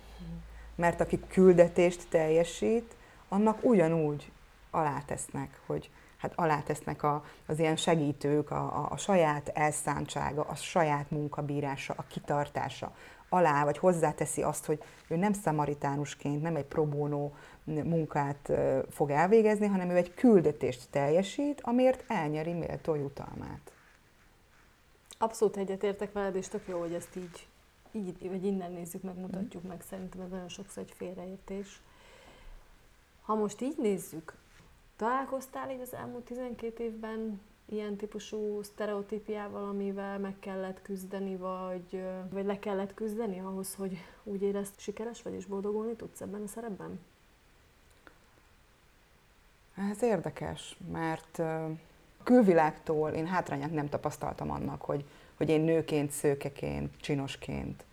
mert 0.74 1.00
aki 1.00 1.20
küldetést 1.28 2.08
teljesít, 2.08 2.96
annak 3.28 3.58
ugyanúgy 3.64 4.32
alátesznek, 4.70 5.60
hogy 5.66 5.90
hát 6.16 6.32
alátesznek 6.36 7.02
a, 7.02 7.24
az 7.46 7.58
ilyen 7.58 7.76
segítők, 7.76 8.50
a, 8.50 8.56
a, 8.56 8.88
a 8.90 8.96
saját 8.96 9.48
elszántsága, 9.48 10.42
a 10.42 10.54
saját 10.54 11.10
munkabírása, 11.10 11.94
a 11.96 12.04
kitartása 12.08 12.92
alá, 13.28 13.64
vagy 13.64 13.78
hozzáteszi 13.78 14.42
azt, 14.42 14.64
hogy 14.64 14.82
ő 15.08 15.16
nem 15.16 15.32
szamaritánusként, 15.32 16.42
nem 16.42 16.56
egy 16.56 16.64
probónó 16.64 17.34
munkát 17.64 18.52
fog 18.90 19.10
elvégezni, 19.10 19.66
hanem 19.66 19.90
ő 19.90 19.96
egy 19.96 20.14
küldetést 20.14 20.90
teljesít, 20.90 21.60
amiért 21.60 22.04
elnyeri 22.06 22.52
méltó 22.52 22.94
jutalmát. 22.94 23.72
Abszolút 25.18 25.56
egyetértek 25.56 26.12
veled, 26.12 26.36
és 26.36 26.48
tök 26.48 26.68
jó, 26.68 26.78
hogy 26.78 26.92
ezt 26.92 27.16
így, 27.16 27.46
így 27.94 28.28
vagy 28.28 28.44
innen 28.44 28.72
nézzük, 28.72 29.02
meg 29.02 29.16
mutatjuk 29.16 29.62
meg. 29.62 29.82
Szerintem 29.88 30.20
ez 30.20 30.30
nagyon 30.30 30.48
sokszor 30.48 30.82
egy 30.82 30.92
félreértés. 30.96 31.80
Ha 33.22 33.34
most 33.34 33.60
így 33.60 33.76
nézzük, 33.78 34.34
találkoztál 34.96 35.70
így 35.70 35.80
az 35.80 35.94
elmúlt 35.94 36.24
12 36.24 36.84
évben 36.84 37.40
ilyen 37.64 37.96
típusú 37.96 38.62
sztereotípiával, 38.62 39.68
amivel 39.68 40.18
meg 40.18 40.34
kellett 40.38 40.82
küzdeni, 40.82 41.36
vagy, 41.36 42.02
vagy 42.30 42.44
le 42.44 42.58
kellett 42.58 42.94
küzdeni 42.94 43.40
ahhoz, 43.40 43.74
hogy 43.74 43.98
úgy 44.22 44.42
érezd, 44.42 44.78
sikeres 44.78 45.22
vagy 45.22 45.32
és 45.32 45.46
boldogulni 45.46 45.94
tudsz 45.94 46.20
ebben 46.20 46.42
a 46.42 46.46
szerepben? 46.46 47.00
Ez 49.90 50.02
érdekes, 50.02 50.78
mert 50.92 51.42
külvilágtól 52.22 53.10
én 53.10 53.26
hátrányát 53.26 53.72
nem 53.72 53.88
tapasztaltam 53.88 54.50
annak, 54.50 54.82
hogy, 54.82 55.04
hogy 55.36 55.48
én 55.48 55.60
nőként, 55.60 56.10
szőkeként, 56.10 57.00
csinosként 57.00 57.84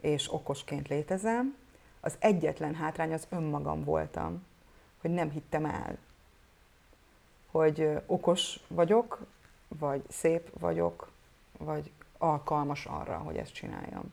és 0.00 0.32
okosként 0.32 0.88
létezem. 0.88 1.56
Az 2.00 2.14
egyetlen 2.18 2.74
hátrány 2.74 3.12
az 3.12 3.26
önmagam 3.28 3.84
voltam, 3.84 4.44
hogy 5.00 5.10
nem 5.10 5.30
hittem 5.30 5.64
el, 5.64 5.98
hogy 7.50 7.88
okos 8.06 8.58
vagyok, 8.68 9.26
vagy 9.68 10.02
szép 10.08 10.58
vagyok, 10.58 11.10
vagy 11.58 11.90
alkalmas 12.18 12.86
arra, 12.86 13.18
hogy 13.18 13.36
ezt 13.36 13.52
csináljam. 13.52 14.12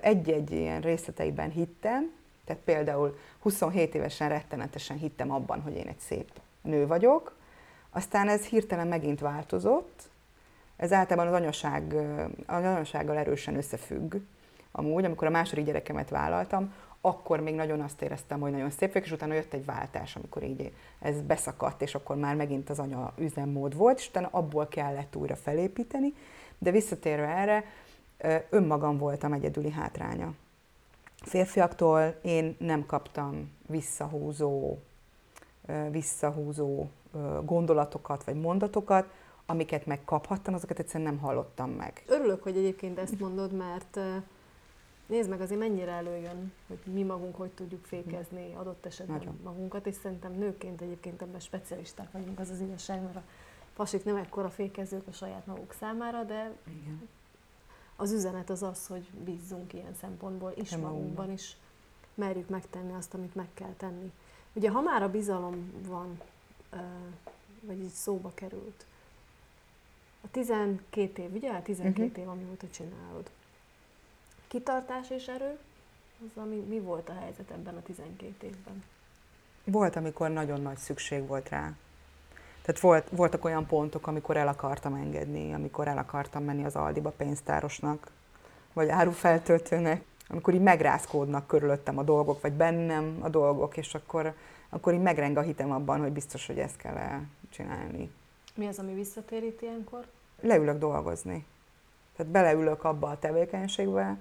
Egy-egy 0.00 0.50
ilyen 0.50 0.80
részleteiben 0.80 1.50
hittem, 1.50 2.12
tehát 2.44 2.62
például 2.62 3.18
27 3.38 3.94
évesen 3.94 4.28
rettenetesen 4.28 4.96
hittem 4.96 5.30
abban, 5.30 5.60
hogy 5.60 5.74
én 5.76 5.86
egy 5.86 5.98
szép 5.98 6.30
nő 6.60 6.86
vagyok, 6.86 7.36
aztán 7.90 8.28
ez 8.28 8.44
hirtelen 8.44 8.86
megint 8.86 9.20
változott, 9.20 10.08
ez 10.78 10.92
általában 10.92 11.32
az 11.32 11.40
anyaság, 11.40 11.94
az 12.46 12.64
anyasággal 12.64 13.16
erősen 13.16 13.56
összefügg. 13.56 14.14
Amúgy, 14.72 15.04
amikor 15.04 15.26
a 15.26 15.30
második 15.30 15.64
gyerekemet 15.64 16.10
vállaltam, 16.10 16.72
akkor 17.00 17.40
még 17.40 17.54
nagyon 17.54 17.80
azt 17.80 18.02
éreztem, 18.02 18.40
hogy 18.40 18.50
nagyon 18.50 18.70
szép 18.70 18.92
vagyok, 18.92 19.06
és 19.06 19.12
utána 19.12 19.34
jött 19.34 19.52
egy 19.52 19.64
váltás, 19.64 20.16
amikor 20.16 20.42
így 20.42 20.72
ez 20.98 21.20
beszakadt, 21.20 21.82
és 21.82 21.94
akkor 21.94 22.16
már 22.16 22.34
megint 22.34 22.70
az 22.70 22.78
anya 22.78 23.12
üzemmód 23.16 23.76
volt, 23.76 23.98
és 23.98 24.08
utána 24.08 24.28
abból 24.30 24.68
kellett 24.68 25.16
újra 25.16 25.36
felépíteni. 25.36 26.14
De 26.58 26.70
visszatérve 26.70 27.26
erre, 27.26 27.64
önmagam 28.50 28.98
voltam 28.98 29.32
egyedüli 29.32 29.70
hátránya. 29.70 30.32
Férfiaktól 31.22 32.14
én 32.22 32.56
nem 32.58 32.86
kaptam 32.86 33.52
visszahúzó, 33.66 34.76
visszahúzó 35.90 36.86
gondolatokat 37.44 38.24
vagy 38.24 38.40
mondatokat, 38.40 39.10
amiket 39.50 39.86
megkaphattam, 39.86 40.54
azokat 40.54 40.78
egyszerűen 40.78 41.10
nem 41.12 41.20
hallottam 41.20 41.70
meg. 41.70 42.02
Örülök, 42.06 42.42
hogy 42.42 42.56
egyébként 42.56 42.98
ezt 42.98 43.20
mondod, 43.20 43.52
mert 43.52 43.98
nézd 45.06 45.28
meg 45.28 45.40
azért 45.40 45.60
mennyire 45.60 45.90
előjön, 45.90 46.52
hogy 46.66 46.78
mi 46.84 47.02
magunk 47.02 47.36
hogy 47.36 47.50
tudjuk 47.50 47.84
fékezni 47.84 48.54
adott 48.54 48.86
esetben 48.86 49.16
Nagyon. 49.16 49.40
magunkat, 49.42 49.86
és 49.86 49.94
szerintem 49.94 50.32
nőként 50.32 50.80
egyébként 50.80 51.22
ebben 51.22 51.40
specialisták 51.40 52.12
vagyunk, 52.12 52.38
az 52.38 52.50
az 52.50 52.60
igazság, 52.60 53.02
mert 53.02 53.16
a 53.16 53.22
pasik 53.76 54.04
nem 54.04 54.16
ekkora 54.16 54.50
fékezők 54.50 55.06
a 55.06 55.12
saját 55.12 55.46
maguk 55.46 55.72
számára, 55.72 56.24
de 56.24 56.52
Igen. 56.66 57.08
az 57.96 58.12
üzenet 58.12 58.50
az 58.50 58.62
az, 58.62 58.86
hogy 58.86 59.10
bízzunk 59.24 59.72
ilyen 59.72 59.94
szempontból 60.00 60.52
is 60.56 60.70
Nem 60.70 60.80
magunkban, 60.80 61.30
is 61.30 61.56
merjük 62.14 62.48
megtenni 62.48 62.92
azt, 62.92 63.14
amit 63.14 63.34
meg 63.34 63.48
kell 63.54 63.74
tenni. 63.76 64.12
Ugye, 64.52 64.70
ha 64.70 64.80
már 64.80 65.02
a 65.02 65.10
bizalom 65.10 65.72
van, 65.86 66.20
vagy 67.60 67.80
így 67.80 67.92
szóba 67.92 68.30
került, 68.34 68.86
a 70.24 70.30
12 70.30 71.22
év, 71.22 71.34
ugye? 71.34 71.50
A 71.50 71.62
12 71.62 72.02
uh-huh. 72.02 72.18
év, 72.18 72.28
amióta 72.28 72.66
csinálod 72.70 73.30
kitartás 74.48 75.10
és 75.10 75.26
erő, 75.26 75.58
az 76.20 76.42
ami, 76.42 76.56
mi 76.56 76.78
volt 76.78 77.08
a 77.08 77.12
helyzet 77.20 77.50
ebben 77.50 77.76
a 77.76 77.82
12 77.82 78.46
évben? 78.46 78.84
Volt, 79.64 79.96
amikor 79.96 80.30
nagyon 80.30 80.60
nagy 80.60 80.76
szükség 80.76 81.26
volt 81.26 81.48
rá. 81.48 81.72
Tehát 82.62 82.80
volt, 82.80 83.08
voltak 83.10 83.44
olyan 83.44 83.66
pontok, 83.66 84.06
amikor 84.06 84.36
el 84.36 84.48
akartam 84.48 84.94
engedni, 84.94 85.52
amikor 85.52 85.88
el 85.88 85.98
akartam 85.98 86.44
menni 86.44 86.64
az 86.64 86.76
Aldiba 86.76 87.10
pénztárosnak, 87.10 88.10
vagy 88.72 88.88
árufeltöltőnek, 88.88 90.02
amikor 90.28 90.54
így 90.54 90.60
megrázkódnak 90.60 91.46
körülöttem 91.46 91.98
a 91.98 92.02
dolgok, 92.02 92.40
vagy 92.40 92.52
bennem 92.52 93.18
a 93.20 93.28
dolgok, 93.28 93.76
és 93.76 93.94
akkor, 93.94 94.34
akkor 94.68 94.94
így 94.94 95.02
megreng 95.02 95.36
a 95.36 95.40
hitem 95.40 95.70
abban, 95.70 96.00
hogy 96.00 96.12
biztos, 96.12 96.46
hogy 96.46 96.58
ezt 96.58 96.76
kell 96.76 97.20
csinálni. 97.50 98.10
Mi 98.58 98.66
az, 98.66 98.78
ami 98.78 98.94
visszatérít 98.94 99.62
ilyenkor? 99.62 100.06
Leülök 100.40 100.78
dolgozni. 100.78 101.46
Tehát 102.16 102.32
beleülök 102.32 102.84
abba 102.84 103.08
a 103.08 103.18
tevékenységbe, 103.18 104.18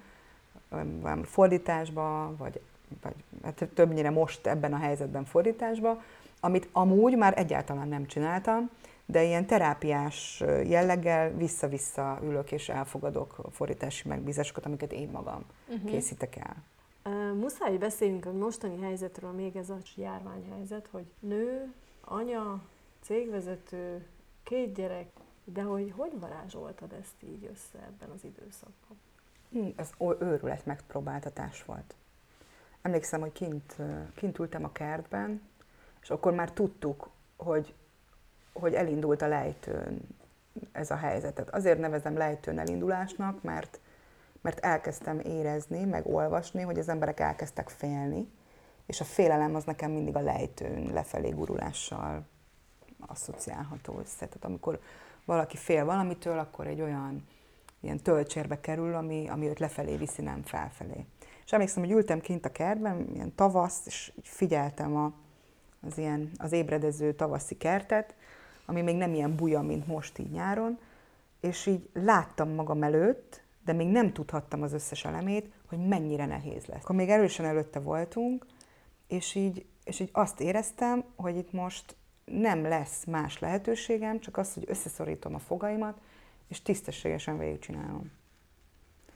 fordításba, 1.23 2.35
vagy, 2.37 2.61
vagy 3.01 3.13
hát 3.43 3.69
többnyire 3.73 4.09
most 4.09 4.47
ebben 4.47 4.73
a 4.73 4.77
helyzetben 4.77 5.25
fordításba, 5.25 6.03
amit 6.39 6.69
amúgy 6.71 7.17
már 7.17 7.37
egyáltalán 7.37 7.87
nem 7.87 8.05
csináltam, 8.05 8.69
de 9.05 9.23
ilyen 9.23 9.45
terápiás 9.45 10.43
jelleggel 10.65 11.31
vissza-vissza 11.31 12.19
ülök 12.23 12.51
és 12.51 12.69
elfogadok 12.69 13.35
fordítási 13.51 14.07
megbízásokat, 14.07 14.65
amiket 14.65 14.91
én 14.91 15.09
magam 15.11 15.43
uh-huh. 15.67 15.89
készítek 15.89 16.35
el. 16.35 16.55
Uh, 17.05 17.39
muszáj 17.39 17.77
beszéljünk 17.77 18.25
a 18.25 18.31
mostani 18.31 18.81
helyzetről, 18.81 19.31
még 19.31 19.55
ez 19.55 19.69
a 19.69 19.77
járványhelyzet, 19.95 20.87
hogy 20.91 21.05
nő, 21.19 21.73
anya, 22.01 22.61
cégvezető, 23.01 24.05
két 24.47 24.73
gyerek, 24.73 25.07
de 25.43 25.61
hogy 25.61 25.93
hogy 25.95 26.19
varázsoltad 26.19 26.93
ezt 26.93 27.23
így 27.23 27.49
össze 27.51 27.85
ebben 27.85 28.09
az 28.09 28.23
időszakban? 28.23 28.97
Ez 29.75 29.89
őrület 30.19 30.65
megpróbáltatás 30.65 31.65
volt. 31.65 31.95
Emlékszem, 32.81 33.19
hogy 33.19 33.31
kint, 33.31 33.75
kint 34.15 34.39
ültem 34.39 34.63
a 34.63 34.71
kertben, 34.71 35.41
és 36.01 36.09
akkor 36.09 36.33
már 36.33 36.51
tudtuk, 36.51 37.09
hogy, 37.35 37.73
hogy 38.53 38.73
elindult 38.73 39.21
a 39.21 39.27
lejtőn 39.27 40.01
ez 40.71 40.91
a 40.91 40.95
helyzetet. 40.95 41.49
Azért 41.49 41.79
nevezem 41.79 42.17
lejtőn 42.17 42.59
elindulásnak, 42.59 43.43
mert, 43.43 43.79
mert 44.41 44.59
elkezdtem 44.59 45.19
érezni, 45.19 45.83
meg 45.83 46.05
olvasni, 46.05 46.61
hogy 46.61 46.79
az 46.79 46.89
emberek 46.89 47.19
elkezdtek 47.19 47.69
félni, 47.69 48.31
és 48.85 48.99
a 49.01 49.03
félelem 49.03 49.55
az 49.55 49.63
nekem 49.63 49.91
mindig 49.91 50.15
a 50.15 50.21
lejtőn 50.21 50.93
lefelé 50.93 51.29
gurulással 51.29 52.25
asszociálható 52.99 53.99
össze. 53.99 54.25
Tehát 54.25 54.45
amikor 54.45 54.79
valaki 55.25 55.57
fél 55.57 55.85
valamitől, 55.85 56.39
akkor 56.39 56.67
egy 56.67 56.81
olyan 56.81 57.27
ilyen 57.79 57.99
töltsérbe 57.99 58.59
kerül, 58.59 58.95
ami, 58.95 59.29
ami 59.29 59.47
őt 59.47 59.59
lefelé 59.59 59.95
viszi, 59.95 60.21
nem 60.21 60.41
felfelé. 60.43 61.05
És 61.45 61.51
emlékszem, 61.51 61.83
hogy 61.83 61.91
ültem 61.91 62.19
kint 62.19 62.45
a 62.45 62.51
kertben, 62.51 63.09
ilyen 63.13 63.35
tavasz, 63.35 63.81
és 63.85 64.11
figyeltem 64.21 64.95
a, 64.95 65.13
az, 65.87 65.97
ilyen, 65.97 66.31
az 66.37 66.51
ébredező 66.51 67.13
tavaszi 67.13 67.57
kertet, 67.57 68.15
ami 68.65 68.81
még 68.81 68.95
nem 68.95 69.13
ilyen 69.13 69.35
buja, 69.35 69.61
mint 69.61 69.87
most 69.87 70.17
így 70.17 70.31
nyáron, 70.31 70.79
és 71.39 71.65
így 71.65 71.89
láttam 71.93 72.49
magam 72.49 72.83
előtt, 72.83 73.41
de 73.65 73.73
még 73.73 73.87
nem 73.87 74.13
tudhattam 74.13 74.61
az 74.61 74.73
összes 74.73 75.05
elemét, 75.05 75.51
hogy 75.67 75.87
mennyire 75.87 76.25
nehéz 76.25 76.65
lesz. 76.65 76.83
Akkor 76.83 76.95
még 76.95 77.09
erősen 77.09 77.45
előtte 77.45 77.79
voltunk, 77.79 78.45
és 79.07 79.35
így, 79.35 79.65
és 79.83 79.99
így 79.99 80.09
azt 80.11 80.39
éreztem, 80.39 81.03
hogy 81.15 81.37
itt 81.37 81.51
most 81.51 81.95
nem 82.31 82.63
lesz 82.63 83.05
más 83.05 83.39
lehetőségem, 83.39 84.19
csak 84.19 84.37
az, 84.37 84.53
hogy 84.53 84.63
összeszorítom 84.67 85.35
a 85.35 85.39
fogaimat, 85.39 85.99
és 86.47 86.61
tisztességesen 86.61 87.37
végigcsinálom. 87.37 88.11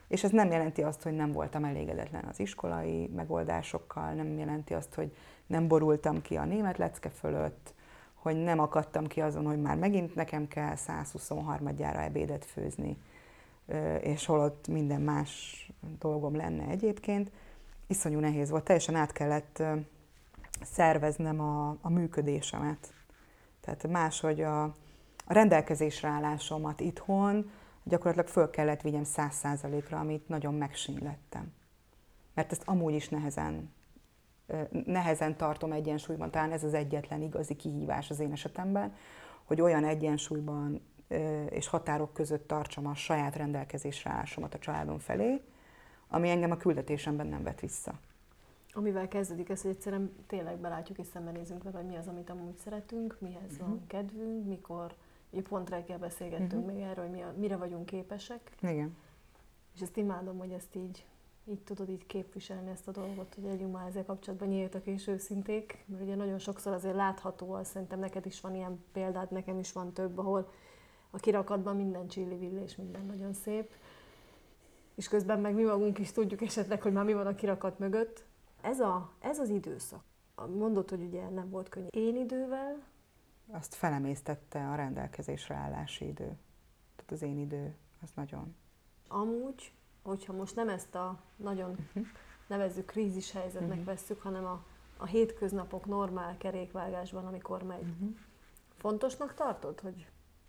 És 0.07 0.23
ez 0.23 0.31
nem 0.31 0.51
jelenti 0.51 0.83
azt, 0.83 1.03
hogy 1.03 1.13
nem 1.13 1.31
voltam 1.31 1.63
elégedetlen 1.63 2.23
az 2.23 2.39
iskolai 2.39 3.07
megoldásokkal, 3.15 4.13
nem 4.13 4.37
jelenti 4.37 4.73
azt, 4.73 4.93
hogy 4.93 5.15
nem 5.47 5.67
borultam 5.67 6.21
ki 6.21 6.37
a 6.37 6.45
német 6.45 6.77
lecke 6.77 7.09
fölött, 7.09 7.73
hogy 8.13 8.35
nem 8.35 8.59
akadtam 8.59 9.07
ki 9.07 9.21
azon, 9.21 9.45
hogy 9.45 9.61
már 9.61 9.77
megint 9.77 10.15
nekem 10.15 10.47
kell 10.47 10.73
123-gyára 10.87 12.03
ebédet 12.03 12.45
főzni, 12.45 12.97
és 14.01 14.25
holott 14.25 14.67
minden 14.67 15.01
más 15.01 15.65
dolgom 15.99 16.35
lenne 16.35 16.67
egyébként. 16.67 17.31
Iszonyú 17.87 18.19
nehéz 18.19 18.49
volt, 18.49 18.63
teljesen 18.63 18.95
át 18.95 19.11
kellett 19.11 19.63
szerveznem 20.63 21.39
a, 21.39 21.77
a 21.81 21.89
működésemet. 21.89 22.93
Tehát 23.61 23.87
máshogy 23.87 24.41
a, 24.41 24.63
a 25.25 25.33
rendelkezésre 25.33 26.07
állásomat 26.07 26.79
itthon 26.79 27.51
gyakorlatilag 27.83 28.27
föl 28.27 28.49
kellett 28.49 28.81
vigyem 28.81 29.03
száz 29.03 29.35
százalékra, 29.35 29.99
amit 29.99 30.27
nagyon 30.27 30.53
megsínlettem. 30.53 31.53
Mert 32.33 32.51
ezt 32.51 32.63
amúgy 32.65 32.93
is 32.93 33.09
nehezen 33.09 33.69
nehezen 34.85 35.37
tartom 35.37 35.71
egyensúlyban, 35.71 36.31
talán 36.31 36.51
ez 36.51 36.63
az 36.63 36.73
egyetlen 36.73 37.21
igazi 37.21 37.55
kihívás 37.55 38.09
az 38.09 38.19
én 38.19 38.31
esetemben, 38.31 38.95
hogy 39.43 39.61
olyan 39.61 39.85
egyensúlyban 39.85 40.81
és 41.49 41.67
határok 41.67 42.13
között 42.13 42.47
tartsam 42.47 42.87
a 42.87 42.95
saját 42.95 43.35
rendelkezésre 43.35 44.11
állásomat 44.11 44.53
a 44.53 44.59
családom 44.59 44.99
felé, 44.99 45.41
ami 46.07 46.29
engem 46.29 46.51
a 46.51 46.57
küldetésemben 46.57 47.27
nem 47.27 47.43
vet 47.43 47.59
vissza. 47.59 47.99
Amivel 48.73 49.07
kezdődik 49.07 49.49
ez, 49.49 49.61
hogy 49.61 49.71
egyszerűen 49.71 50.15
tényleg 50.27 50.57
belátjuk 50.57 50.97
és 50.97 51.07
szembenézünk 51.07 51.63
vele, 51.63 51.77
hogy 51.77 51.87
mi 51.87 51.95
az, 51.95 52.07
amit 52.07 52.29
amúgy 52.29 52.57
szeretünk, 52.57 53.17
mihez 53.19 53.51
uh-huh. 53.51 53.67
van 53.67 53.87
kedvünk, 53.87 54.47
mikor, 54.47 54.95
ugye 55.29 55.41
pont 55.41 55.69
reggel 55.69 55.97
beszélgettünk 55.97 56.63
uh-huh. 56.63 56.73
még 56.73 56.83
erről, 56.83 57.05
hogy 57.05 57.13
mi 57.13 57.21
a, 57.21 57.33
mire 57.37 57.57
vagyunk 57.57 57.85
képesek. 57.85 58.51
Igen. 58.61 58.97
És 59.75 59.81
ezt 59.81 59.97
imádom, 59.97 60.37
hogy 60.37 60.51
ezt 60.51 60.75
így, 60.75 61.05
így 61.45 61.61
tudod 61.61 61.89
így 61.89 62.05
képviselni 62.05 62.69
ezt 62.69 62.87
a 62.87 62.91
dolgot, 62.91 63.33
hogy 63.33 63.43
legyünk 63.43 63.71
már 63.71 63.87
ezzel 63.87 64.05
kapcsolatban 64.05 64.47
nyíltak 64.47 64.85
és 64.85 65.07
őszinték, 65.07 65.83
mert 65.85 66.03
ugye 66.03 66.15
nagyon 66.15 66.39
sokszor 66.39 66.73
azért 66.73 66.95
látható, 66.95 67.53
az 67.53 67.67
szerintem 67.67 67.99
neked 67.99 68.25
is 68.25 68.41
van 68.41 68.55
ilyen 68.55 68.83
példád, 68.91 69.31
nekem 69.31 69.59
is 69.59 69.71
van 69.71 69.93
több, 69.93 70.17
ahol 70.17 70.51
a 71.09 71.17
kirakatban 71.17 71.75
minden 71.75 72.07
csillivill 72.07 72.63
és 72.63 72.75
minden 72.75 73.05
nagyon 73.05 73.33
szép, 73.33 73.71
és 74.95 75.07
közben 75.07 75.39
meg 75.39 75.53
mi 75.53 75.63
magunk 75.63 75.99
is 75.99 76.11
tudjuk 76.11 76.41
esetleg, 76.41 76.81
hogy 76.81 76.91
már 76.91 77.05
mi 77.05 77.13
van 77.13 77.27
a 77.27 77.35
kirakat 77.35 77.79
mögött. 77.79 78.23
Ez, 78.61 78.79
a, 78.79 79.11
ez 79.19 79.39
az 79.39 79.49
időszak. 79.49 80.03
Mondod, 80.57 80.89
hogy 80.89 81.01
ugye 81.01 81.29
nem 81.29 81.49
volt 81.49 81.69
könnyű. 81.69 81.87
Én 81.89 82.15
idővel? 82.15 82.83
Azt 83.51 83.73
felemésztette 83.73 84.69
a 84.69 84.75
rendelkezésre 84.75 85.55
állási 85.55 86.05
idő. 86.05 86.37
Tehát 86.95 87.11
az 87.11 87.21
én 87.21 87.39
idő, 87.39 87.75
az 88.01 88.09
nagyon. 88.15 88.55
Amúgy, 89.07 89.73
hogyha 90.01 90.33
most 90.33 90.55
nem 90.55 90.69
ezt 90.69 90.95
a 90.95 91.19
nagyon 91.35 91.69
uh-huh. 91.69 92.05
nevezzük 92.47 92.85
krízis 92.85 93.31
helyzetnek 93.31 93.69
uh-huh. 93.69 93.85
vesszük, 93.85 94.21
hanem 94.21 94.45
a, 94.45 94.63
a 94.97 95.05
hétköznapok 95.05 95.85
normál 95.85 96.37
kerékvágásban, 96.37 97.25
amikor 97.25 97.63
megy. 97.63 97.87
Uh-huh. 97.89 98.15
Fontosnak 98.77 99.33
tartod, 99.33 99.79
hogy 99.79 100.07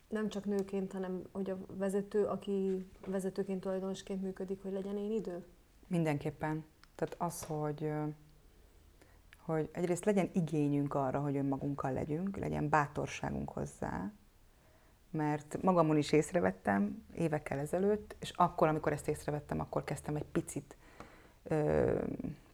nem 0.08 0.28
csak 0.28 0.44
nőként, 0.44 0.92
hanem 0.92 1.22
hogy 1.32 1.50
a 1.50 1.58
vezető, 1.66 2.24
aki 2.24 2.86
vezetőként, 3.06 3.60
tulajdonosként 3.60 4.22
működik, 4.22 4.62
hogy 4.62 4.72
legyen 4.72 4.96
én 4.96 5.12
idő? 5.12 5.44
Mindenképpen. 5.86 6.64
Tehát 7.02 7.32
az, 7.32 7.44
hogy, 7.44 7.92
hogy 9.38 9.68
egyrészt 9.72 10.04
legyen 10.04 10.30
igényünk 10.32 10.94
arra, 10.94 11.20
hogy 11.20 11.36
önmagunkkal 11.36 11.92
legyünk, 11.92 12.36
legyen 12.36 12.68
bátorságunk 12.68 13.48
hozzá, 13.48 14.10
mert 15.10 15.62
magamon 15.62 15.96
is 15.96 16.12
észrevettem 16.12 17.04
évekkel 17.14 17.58
ezelőtt, 17.58 18.16
és 18.20 18.30
akkor, 18.36 18.68
amikor 18.68 18.92
ezt 18.92 19.08
észrevettem, 19.08 19.60
akkor 19.60 19.84
kezdtem 19.84 20.16
egy 20.16 20.24
picit 20.32 20.76
ö, 21.42 21.98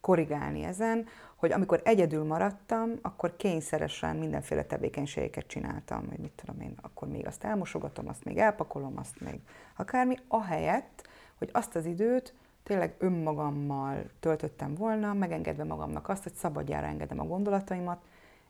korrigálni 0.00 0.62
ezen, 0.62 1.06
hogy 1.34 1.52
amikor 1.52 1.80
egyedül 1.84 2.24
maradtam, 2.24 2.92
akkor 3.02 3.36
kényszeresen 3.36 4.16
mindenféle 4.16 4.64
tevékenységeket 4.64 5.46
csináltam, 5.46 6.08
hogy 6.08 6.18
mit 6.18 6.32
tudom 6.32 6.60
én, 6.60 6.74
akkor 6.80 7.08
még 7.08 7.26
azt 7.26 7.44
elmosogatom, 7.44 8.08
azt 8.08 8.24
még 8.24 8.38
elpakolom, 8.38 8.98
azt 8.98 9.20
még 9.20 9.40
akármi, 9.76 10.16
ahelyett, 10.28 11.08
hogy 11.38 11.48
azt 11.52 11.74
az 11.74 11.84
időt 11.84 12.34
tényleg 12.68 12.94
önmagammal 12.98 14.04
töltöttem 14.20 14.74
volna, 14.74 15.12
megengedve 15.12 15.64
magamnak 15.64 16.08
azt, 16.08 16.22
hogy 16.22 16.32
szabadjára 16.32 16.86
engedem 16.86 17.20
a 17.20 17.24
gondolataimat, 17.24 18.00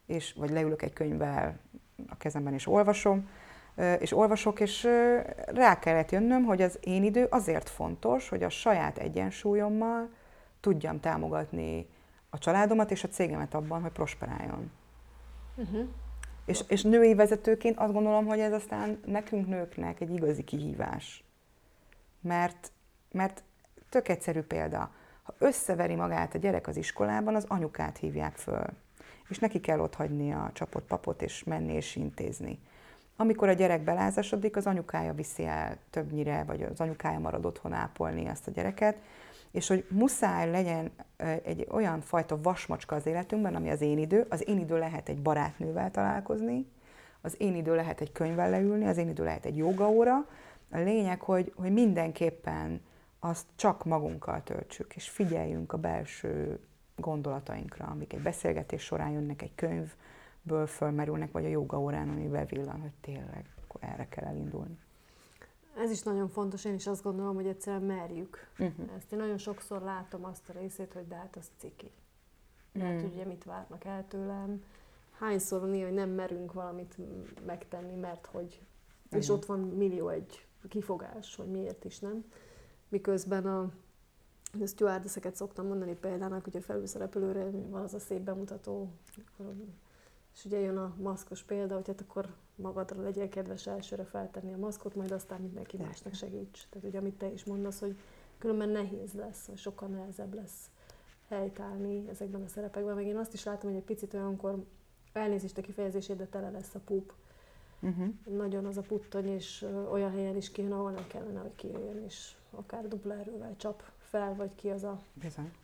és 0.07 0.33
vagy 0.33 0.50
leülök 0.50 0.83
egy 0.83 0.92
könyvvel 0.92 1.59
a 2.09 2.16
kezemben 2.16 2.52
és 2.52 2.66
olvasom, 2.66 3.28
és 3.98 4.12
olvasok, 4.12 4.61
és 4.61 4.88
rá 5.46 5.78
kellett 5.78 6.11
jönnöm, 6.11 6.44
hogy 6.44 6.62
az 6.62 6.78
én 6.81 7.04
idő 7.04 7.24
azért 7.24 7.68
fontos, 7.68 8.28
hogy 8.28 8.42
a 8.42 8.48
saját 8.48 8.98
egyensúlyommal 8.98 10.09
tudjam 10.61 11.00
támogatni 11.00 11.87
a 12.31 12.38
családomat 12.38 12.90
és 12.90 13.04
a 13.04 13.09
cégemet 13.09 13.54
abban, 13.54 13.83
hogy 13.83 13.92
prosperáljon. 13.92 14.70
Uh-huh. 15.57 15.88
És, 16.46 16.61
és 16.68 16.83
női 16.83 17.14
vezetőként 17.14 17.78
azt 17.78 17.92
gondolom, 17.92 18.26
hogy 18.26 18.38
ez 18.38 18.52
aztán 18.52 19.00
nekünk 19.04 19.48
nőknek 19.48 20.00
egy 20.00 20.11
igazi 20.11 20.44
kihívás. 20.44 21.24
Mert, 22.20 22.72
mert 23.12 23.42
tök 23.88 24.09
egyszerű 24.09 24.40
példa. 24.40 24.90
Ha 25.22 25.35
összeveri 25.38 25.94
magát 25.94 26.35
a 26.35 26.38
gyerek 26.38 26.66
az 26.66 26.77
iskolában, 26.77 27.35
az 27.35 27.44
anyukát 27.48 27.98
hívják 27.98 28.37
föl. 28.37 28.64
És 29.29 29.38
neki 29.38 29.61
kell 29.61 29.81
ott 29.81 29.94
hagyni 29.94 30.33
a 30.33 30.51
csapott 30.53 30.87
papot, 30.87 31.22
és 31.22 31.44
menni 31.44 31.72
és 31.72 31.96
intézni. 31.96 32.59
Amikor 33.16 33.48
a 33.48 33.53
gyerek 33.53 33.83
belázasodik, 33.83 34.57
az 34.57 34.66
anyukája 34.66 35.12
viszi 35.12 35.44
el 35.44 35.77
többnyire, 35.90 36.44
vagy 36.46 36.62
az 36.62 36.81
anyukája 36.81 37.18
marad 37.18 37.46
otthon 37.46 37.72
ápolni 37.72 38.29
azt 38.29 38.46
a 38.46 38.51
gyereket, 38.51 38.96
és 39.51 39.68
hogy 39.68 39.87
muszáj 39.90 40.51
legyen 40.51 40.90
egy 41.42 41.66
olyan 41.70 42.01
fajta 42.01 42.40
vasmacska 42.42 42.94
az 42.94 43.07
életünkben, 43.07 43.55
ami 43.55 43.70
az 43.70 43.81
én 43.81 43.98
idő. 43.98 44.27
Az 44.29 44.48
én 44.48 44.59
idő 44.59 44.79
lehet 44.79 45.09
egy 45.09 45.22
barátnővel 45.22 45.90
találkozni, 45.90 46.66
az 47.20 47.35
én 47.38 47.55
idő 47.55 47.74
lehet 47.74 48.01
egy 48.01 48.12
könyvvel 48.12 48.51
leülni, 48.51 48.87
az 48.87 48.96
én 48.96 49.09
idő 49.09 49.24
lehet 49.24 49.44
egy 49.44 49.57
jogaóra. 49.57 50.14
A 50.70 50.79
lényeg, 50.79 51.20
hogy, 51.20 51.53
hogy 51.57 51.72
mindenképpen 51.72 52.81
azt 53.18 53.46
csak 53.54 53.85
magunkkal 53.85 54.42
töltsük, 54.42 54.96
és 54.96 55.09
figyeljünk 55.09 55.72
a 55.72 55.78
belső 55.78 56.61
gondolatainkra, 56.96 57.87
amik 57.87 58.12
egy 58.12 58.22
beszélgetés 58.22 58.83
során 58.83 59.11
jönnek, 59.11 59.42
egy 59.42 59.54
könyvből 59.54 60.66
fölmerülnek, 60.66 61.33
vagy 61.33 61.44
a 61.44 61.48
jogaórán, 61.48 62.09
ami 62.09 62.28
bevillan, 62.28 62.81
hogy 62.81 62.92
tényleg 63.00 63.46
akkor 63.64 63.81
erre 63.88 64.09
kell 64.09 64.24
elindulni. 64.24 64.78
Ez 65.76 65.90
is 65.90 66.02
nagyon 66.02 66.28
fontos, 66.28 66.64
én 66.64 66.74
is 66.74 66.87
azt 66.87 67.02
gondolom, 67.02 67.35
hogy 67.35 67.46
egyszerűen 67.46 67.83
merjük. 67.83 68.48
Uh-huh. 68.59 68.90
Ezt 68.96 69.12
én 69.12 69.18
nagyon 69.18 69.38
sokszor 69.38 69.83
látom 69.83 70.24
azt 70.24 70.48
a 70.48 70.52
részét, 70.52 70.92
hogy 70.92 71.09
de 71.09 71.14
hát 71.14 71.37
az 71.37 71.50
ciki. 71.57 71.90
Hát 72.81 72.94
uh-huh. 72.94 73.12
ugye 73.12 73.24
mit 73.24 73.44
várnak 73.44 73.85
el 73.85 74.04
tőlem. 74.09 74.64
Hányszor 75.18 75.61
van 75.61 75.83
hogy 75.83 75.92
nem 75.92 76.11
merünk 76.11 76.52
valamit 76.52 76.96
megtenni, 77.46 77.94
mert 77.94 78.26
hogy... 78.26 78.61
Uh-huh. 79.04 79.20
És 79.20 79.28
ott 79.28 79.44
van 79.44 79.61
millió 79.61 80.09
egy 80.09 80.46
kifogás, 80.68 81.37
hogy 81.37 81.46
miért 81.50 81.85
is 81.85 81.98
nem. 81.98 82.24
Miközben 82.88 83.46
a, 83.46 83.61
a 84.61 84.66
stewardesseket 84.66 85.37
szoktam 85.37 85.66
mondani 85.66 85.94
példának, 85.94 86.44
hogy 86.44 86.57
a 86.57 86.61
felülszerepülőre 86.61 87.51
van 87.51 87.83
az 87.83 87.94
a 87.94 87.98
szép 87.98 88.20
bemutató, 88.20 88.90
és 90.35 90.44
ugye 90.44 90.59
jön 90.59 90.77
a 90.77 90.94
maszkos 90.98 91.42
példa, 91.42 91.74
hogy 91.74 91.87
hát 91.87 92.01
akkor 92.01 92.35
magadra 92.55 93.03
legyél 93.03 93.29
kedves 93.29 93.66
elsőre 93.66 94.05
feltenni 94.05 94.53
a 94.53 94.59
maszkot, 94.59 94.94
majd 94.94 95.11
aztán 95.11 95.40
mindenki 95.40 95.77
másnak 95.77 96.14
segíts. 96.14 96.66
Tehát 96.70 96.88
ugye 96.88 96.98
amit 96.98 97.18
te 97.18 97.33
is 97.33 97.44
mondasz, 97.44 97.81
hogy 97.81 97.96
különben 98.38 98.68
nehéz 98.68 99.12
lesz, 99.12 99.46
vagy 99.46 99.59
sokkal 99.59 99.88
nehezebb 99.88 100.35
lesz 100.35 100.70
helytállni 101.29 102.09
ezekben 102.09 102.42
a 102.42 102.48
szerepekben. 102.48 102.94
Meg 102.94 103.07
én 103.07 103.16
azt 103.16 103.33
is 103.33 103.44
látom, 103.44 103.70
hogy 103.70 103.79
egy 103.79 103.85
picit 103.85 104.14
olyankor 104.14 104.64
elnézést 105.12 105.59
a 105.59 105.62
kifejezését, 105.62 106.16
de 106.16 106.27
tele 106.27 106.51
lesz 106.51 106.74
a 106.74 106.79
pup. 106.79 107.12
Uh-huh. 107.81 108.14
Nagyon 108.37 108.67
az 108.67 108.77
a 108.77 108.83
puttony, 108.83 109.29
és 109.29 109.67
olyan 109.91 110.11
helyen 110.11 110.37
is 110.37 110.51
kijön, 110.51 110.73
ahol 110.73 110.91
nem 110.91 111.07
kellene, 111.07 111.41
hogy 111.41 111.55
kijöjjön, 111.55 112.05
és 112.05 112.33
akár 112.51 112.88
dupla 112.88 113.14
erővel 113.14 113.57
csap 113.57 113.83
fel, 113.99 114.35
vagy 114.35 114.55
ki 114.55 114.71
az 114.71 114.85
a, 114.85 115.01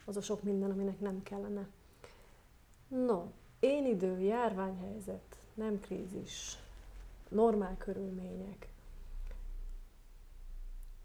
az 0.04 0.16
a 0.16 0.20
sok 0.20 0.42
minden, 0.42 0.70
aminek 0.70 1.00
nem 1.00 1.22
kellene. 1.22 1.68
No, 2.88 3.22
én 3.60 3.86
idő, 3.86 4.20
járványhelyzet, 4.20 5.36
nem 5.54 5.80
krízis, 5.80 6.58
normál 7.28 7.76
körülmények. 7.76 8.68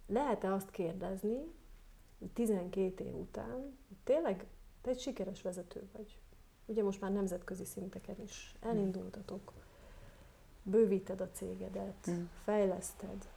Lehet-e 0.07 0.53
azt 0.53 0.71
kérdezni, 0.71 1.37
12 2.33 3.03
év 3.03 3.15
után, 3.15 3.77
tényleg 4.03 4.45
te 4.81 4.89
egy 4.89 4.99
sikeres 4.99 5.41
vezető 5.41 5.87
vagy? 5.93 6.17
Ugye 6.65 6.83
most 6.83 7.01
már 7.01 7.11
nemzetközi 7.11 7.65
szinteken 7.65 8.21
is 8.23 8.55
elindultatok, 8.59 9.53
bővíted 10.69 11.21
a 11.21 11.29
cégedet, 11.31 12.09
mm. 12.11 12.23
fejleszted. 12.43 13.27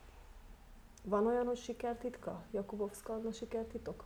Van 1.04 1.26
olyan, 1.26 1.46
hogy 1.46 1.56
sikertitka? 1.56 2.42
Jakubovszka 2.50 3.20
a 3.28 3.32
sikertitok? 3.32 4.04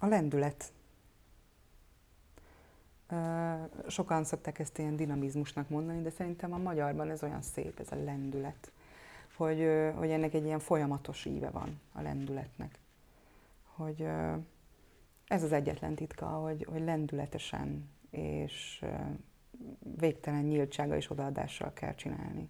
A 0.00 0.06
lendület. 0.06 0.72
Sokan 3.86 4.24
szokták 4.24 4.58
ezt 4.58 4.78
ilyen 4.78 4.96
dinamizmusnak 4.96 5.68
mondani, 5.68 6.02
de 6.02 6.10
szerintem 6.10 6.52
a 6.52 6.58
magyarban 6.58 7.10
ez 7.10 7.22
olyan 7.22 7.42
szép, 7.42 7.80
ez 7.80 7.92
a 7.92 8.02
lendület, 8.04 8.72
hogy, 9.36 9.68
hogy 9.96 10.10
ennek 10.10 10.34
egy 10.34 10.44
ilyen 10.44 10.58
folyamatos 10.58 11.24
íve 11.24 11.50
van 11.50 11.80
a 11.92 12.00
lendületnek. 12.00 12.78
Hogy 13.74 14.06
ez 15.26 15.42
az 15.42 15.52
egyetlen 15.52 15.94
titka, 15.94 16.26
hogy, 16.26 16.66
hogy 16.70 16.80
lendületesen 16.80 17.90
és 18.10 18.84
végtelen 19.96 20.44
nyíltsága 20.44 20.96
és 20.96 21.10
odaadással 21.10 21.72
kell 21.72 21.94
csinálni. 21.94 22.48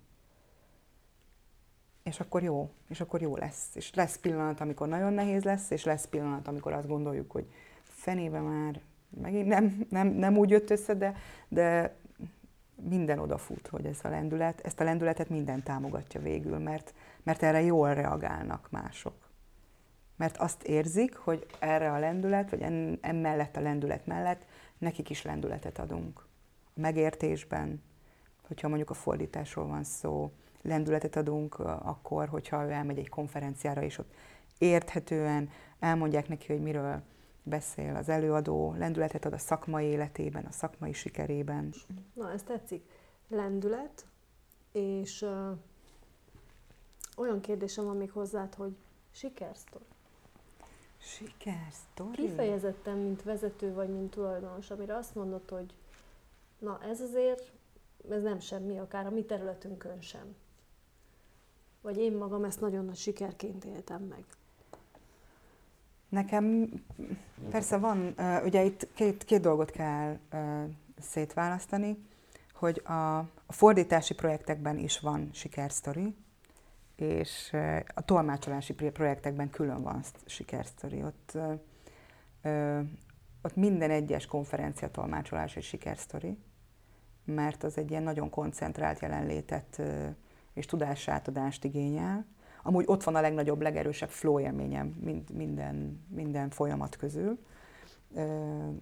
És 2.02 2.20
akkor 2.20 2.42
jó, 2.42 2.70
és 2.88 3.00
akkor 3.00 3.20
jó 3.20 3.36
lesz. 3.36 3.68
És 3.74 3.94
lesz 3.94 4.18
pillanat, 4.18 4.60
amikor 4.60 4.88
nagyon 4.88 5.12
nehéz 5.12 5.42
lesz, 5.42 5.70
és 5.70 5.84
lesz 5.84 6.06
pillanat, 6.06 6.48
amikor 6.48 6.72
azt 6.72 6.88
gondoljuk, 6.88 7.30
hogy 7.30 7.46
fenébe 7.82 8.40
már 8.40 8.80
megint 9.20 9.46
nem, 9.46 9.86
nem, 9.90 10.08
nem 10.08 10.36
úgy 10.36 10.50
jött 10.50 10.70
össze, 10.70 10.94
de, 10.94 11.14
de 11.48 11.96
minden 12.82 13.18
odafut, 13.18 13.66
hogy 13.66 13.86
ez 13.86 13.98
a 14.02 14.08
lendület, 14.08 14.60
ezt 14.60 14.80
a 14.80 14.84
lendületet 14.84 15.28
minden 15.28 15.62
támogatja 15.62 16.20
végül, 16.20 16.58
mert, 16.58 16.94
mert 17.22 17.42
erre 17.42 17.62
jól 17.62 17.94
reagálnak 17.94 18.70
mások. 18.70 19.14
mert 20.16 20.36
azt 20.36 20.62
érzik, 20.62 21.16
hogy 21.16 21.46
erre 21.58 21.92
a 21.92 21.98
lendület, 21.98 22.50
vagy 22.50 22.62
emellett 23.00 23.56
a 23.56 23.60
lendület 23.60 24.06
mellett 24.06 24.44
nekik 24.78 25.10
is 25.10 25.22
lendületet 25.22 25.78
adunk. 25.78 26.23
Megértésben, 26.74 27.82
hogyha 28.46 28.68
mondjuk 28.68 28.90
a 28.90 28.94
fordításról 28.94 29.66
van 29.66 29.84
szó, 29.84 30.30
lendületet 30.62 31.16
adunk 31.16 31.58
akkor, 31.58 32.28
hogyha 32.28 32.64
ő 32.64 32.70
elmegy 32.70 32.98
egy 32.98 33.08
konferenciára, 33.08 33.82
és 33.82 33.98
ott 33.98 34.14
érthetően 34.58 35.50
elmondják 35.78 36.28
neki, 36.28 36.52
hogy 36.52 36.62
miről 36.62 37.02
beszél 37.42 37.96
az 37.96 38.08
előadó, 38.08 38.74
lendületet 38.78 39.24
ad 39.24 39.32
a 39.32 39.38
szakmai 39.38 39.84
életében, 39.84 40.44
a 40.44 40.50
szakmai 40.50 40.92
sikerében. 40.92 41.72
Na, 42.12 42.32
ez 42.32 42.42
tetszik. 42.42 42.84
Lendület, 43.28 44.06
és 44.72 45.22
uh, 45.22 45.58
olyan 47.16 47.40
kérdésem 47.40 47.84
van 47.84 47.96
még 47.96 48.10
hozzád, 48.10 48.54
hogy 48.54 48.76
sikersztori. 49.10 49.84
Sikersztori? 50.96 52.22
Kifejezetten, 52.22 52.98
mint 52.98 53.22
vezető 53.22 53.72
vagy 53.72 53.88
mint 53.88 54.10
tulajdonos, 54.10 54.70
amire 54.70 54.96
azt 54.96 55.14
mondod, 55.14 55.50
hogy 55.50 55.74
na 56.64 56.80
ez 56.82 57.00
azért, 57.00 57.52
ez 58.10 58.22
nem 58.22 58.38
semmi, 58.40 58.78
akár 58.78 59.06
a 59.06 59.10
mi 59.10 59.24
területünkön 59.24 60.00
sem. 60.00 60.34
Vagy 61.80 61.96
én 61.96 62.12
magam 62.12 62.44
ezt 62.44 62.60
nagyon 62.60 62.84
nagy 62.84 62.96
sikerként 62.96 63.64
éltem 63.64 64.02
meg. 64.02 64.24
Nekem 66.08 66.72
persze 67.50 67.78
van, 67.78 68.14
ugye 68.44 68.64
itt 68.64 68.88
két, 68.94 69.24
két 69.24 69.40
dolgot 69.40 69.70
kell 69.70 70.18
szétválasztani, 71.00 72.06
hogy 72.54 72.82
a, 72.84 73.28
fordítási 73.48 74.14
projektekben 74.14 74.78
is 74.78 75.00
van 75.00 75.30
sikersztori, 75.32 76.14
és 76.96 77.56
a 77.94 78.04
tolmácsolási 78.04 78.74
projektekben 78.74 79.50
külön 79.50 79.82
van 79.82 80.02
sikersztori. 80.24 81.02
Ott, 81.02 81.38
ott 83.42 83.56
minden 83.56 83.90
egyes 83.90 84.26
konferencia 84.26 84.90
tolmácsolás 84.90 85.56
egy 85.56 85.62
sikersztori, 85.62 86.38
mert 87.24 87.62
az 87.62 87.78
egy 87.78 87.90
ilyen 87.90 88.02
nagyon 88.02 88.30
koncentrált 88.30 89.00
jelenlétet 89.00 89.82
és 90.54 90.66
tudásátadást 90.66 91.64
igényel. 91.64 92.26
Amúgy 92.62 92.84
ott 92.86 93.02
van 93.02 93.14
a 93.14 93.20
legnagyobb, 93.20 93.62
legerősebb 93.62 94.08
flow 94.08 94.40
élményem 94.40 94.86
mind, 94.86 95.30
minden, 95.30 96.04
minden 96.08 96.50
folyamat 96.50 96.96
közül. 96.96 97.38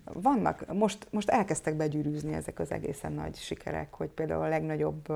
Vannak, 0.05 0.73
most, 0.73 1.09
most 1.11 1.29
elkezdtek 1.29 1.77
begyűrűzni 1.77 2.33
ezek 2.33 2.59
az 2.59 2.71
egészen 2.71 3.13
nagy 3.13 3.37
sikerek, 3.37 3.95
hogy 3.95 4.09
például 4.09 4.43
a 4.43 4.49
legnagyobb 4.49 5.09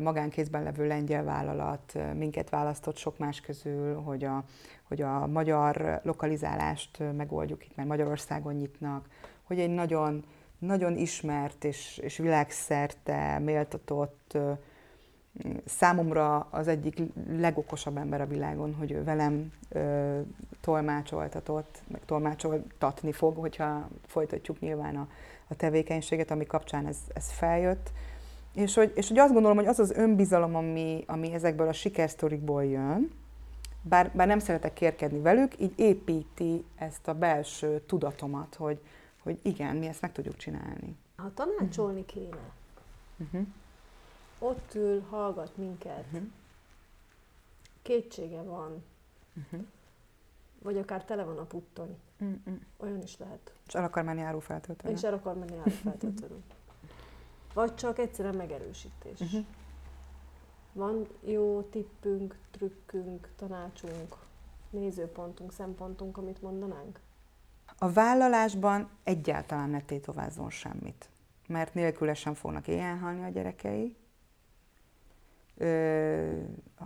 magánkézben 0.00 0.62
levő 0.62 0.86
lengyel 0.86 1.24
vállalat 1.24 1.98
minket 2.14 2.50
választott 2.50 2.96
sok 2.96 3.18
más 3.18 3.40
közül, 3.40 3.94
hogy 3.94 4.24
a, 4.24 4.44
hogy 4.82 5.02
a 5.02 5.26
magyar 5.26 6.00
lokalizálást 6.02 7.02
megoldjuk 7.16 7.64
itt, 7.64 7.76
mert 7.76 7.88
Magyarországon 7.88 8.54
nyitnak, 8.54 9.08
hogy 9.42 9.60
egy 9.60 9.70
nagyon, 9.70 10.24
nagyon 10.58 10.96
ismert 10.96 11.64
és, 11.64 11.98
és 12.02 12.16
világszerte 12.16 13.38
méltatott 13.38 14.38
számomra 15.64 16.38
az 16.50 16.68
egyik 16.68 17.02
legokosabb 17.30 17.96
ember 17.96 18.20
a 18.20 18.26
világon, 18.26 18.74
hogy 18.74 18.90
ő 18.90 19.04
velem 19.04 19.52
ö, 19.68 20.20
tolmácsoltatott, 20.60 21.82
meg 21.88 22.00
tolmácsoltatni 22.04 23.12
fog, 23.12 23.36
hogyha 23.36 23.88
folytatjuk 24.06 24.60
nyilván 24.60 24.96
a, 24.96 25.08
a 25.48 25.54
tevékenységet, 25.54 26.30
ami 26.30 26.46
kapcsán 26.46 26.86
ez, 26.86 26.96
ez 27.14 27.30
feljött. 27.32 27.90
És 28.54 28.74
hogy, 28.74 28.92
és 28.94 29.08
hogy 29.08 29.18
azt 29.18 29.32
gondolom, 29.32 29.56
hogy 29.56 29.66
az 29.66 29.78
az 29.78 29.90
önbizalom, 29.90 30.54
ami, 30.54 31.04
ami 31.06 31.32
ezekből 31.32 31.68
a 31.68 31.72
sikersztorikból 31.72 32.64
jön, 32.64 33.10
bár, 33.82 34.10
bár 34.14 34.26
nem 34.26 34.38
szeretek 34.38 34.72
kérkedni 34.72 35.20
velük, 35.20 35.60
így 35.60 35.72
építi 35.76 36.64
ezt 36.76 37.08
a 37.08 37.14
belső 37.14 37.80
tudatomat, 37.86 38.54
hogy, 38.54 38.80
hogy 39.26 39.38
igen, 39.42 39.76
mi 39.76 39.86
ezt 39.86 40.00
meg 40.00 40.12
tudjuk 40.12 40.36
csinálni. 40.36 40.96
Ha 41.16 41.30
tanácsolni 41.34 42.04
kéne, 42.04 42.50
uh-huh 43.18 43.46
ott 44.38 44.74
ül, 44.74 45.00
hallgat 45.00 45.56
minket, 45.56 46.04
uh-huh. 46.04 46.28
kétsége 47.82 48.42
van, 48.42 48.84
uh-huh. 49.36 49.66
vagy 50.62 50.78
akár 50.78 51.04
tele 51.04 51.24
van 51.24 51.38
a 51.38 51.44
puttony. 51.44 51.96
Uh-uh. 52.20 52.60
Olyan 52.76 53.02
is 53.02 53.18
lehet. 53.18 53.52
És 53.66 53.74
el 53.74 53.84
akar 53.84 54.04
menni 54.04 54.20
árufeltöltőre. 54.20 54.94
És 54.94 55.02
el 55.02 55.14
akar 55.14 55.38
menni 55.38 55.56
árufeltöltőre. 55.56 56.34
vagy 57.54 57.74
csak 57.74 57.98
egyszerűen 57.98 58.34
megerősítés. 58.36 59.20
Uh-huh. 59.20 59.44
Van 60.72 61.06
jó 61.20 61.62
tippünk, 61.62 62.38
trükkünk, 62.50 63.28
tanácsunk, 63.36 64.16
nézőpontunk, 64.70 65.52
szempontunk, 65.52 66.16
amit 66.16 66.42
mondanánk? 66.42 67.00
A 67.78 67.92
vállalásban 67.92 68.88
egyáltalán 69.04 69.70
ne 69.70 69.80
tétovázzon 69.80 70.50
semmit, 70.50 71.08
mert 71.46 71.74
nélküle 71.74 72.14
sem 72.14 72.34
fognak 72.34 72.68
éjjel 72.68 72.96
halni 72.96 73.24
a 73.24 73.28
gyerekei, 73.28 73.96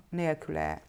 nélküle, 0.09 0.83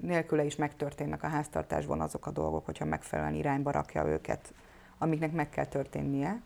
nélküle 0.00 0.44
is 0.44 0.56
megtörténnek 0.56 1.22
a 1.22 1.28
háztartásban 1.28 2.00
azok 2.00 2.26
a 2.26 2.30
dolgok, 2.30 2.64
hogyha 2.64 2.84
megfelelően 2.84 3.34
irányba 3.34 3.70
rakja 3.70 4.06
őket, 4.06 4.54
amiknek 4.98 5.32
meg 5.32 5.48
kell 5.48 5.66
történnie. 5.66 6.40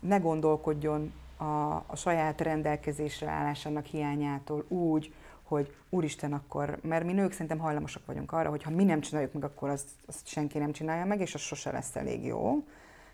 Ne 0.00 0.18
gondolkodjon 0.18 1.12
a, 1.36 1.44
a 1.86 1.96
saját 1.96 2.40
rendelkezésre 2.40 3.28
állásának 3.28 3.84
hiányától 3.84 4.64
úgy, 4.68 5.14
hogy 5.48 5.74
úristen 5.88 6.32
akkor, 6.32 6.78
mert 6.82 7.04
mi 7.04 7.12
nők 7.12 7.32
szerintem 7.32 7.58
hajlamosak 7.58 8.06
vagyunk 8.06 8.32
arra, 8.32 8.50
hogy 8.50 8.62
ha 8.62 8.70
mi 8.70 8.84
nem 8.84 9.00
csináljuk 9.00 9.32
meg, 9.32 9.44
akkor 9.44 9.68
azt, 9.68 9.88
azt 10.06 10.26
senki 10.26 10.58
nem 10.58 10.72
csinálja 10.72 11.04
meg, 11.04 11.20
és 11.20 11.34
az 11.34 11.40
sose 11.40 11.72
lesz 11.72 11.96
elég 11.96 12.24
jó. 12.24 12.64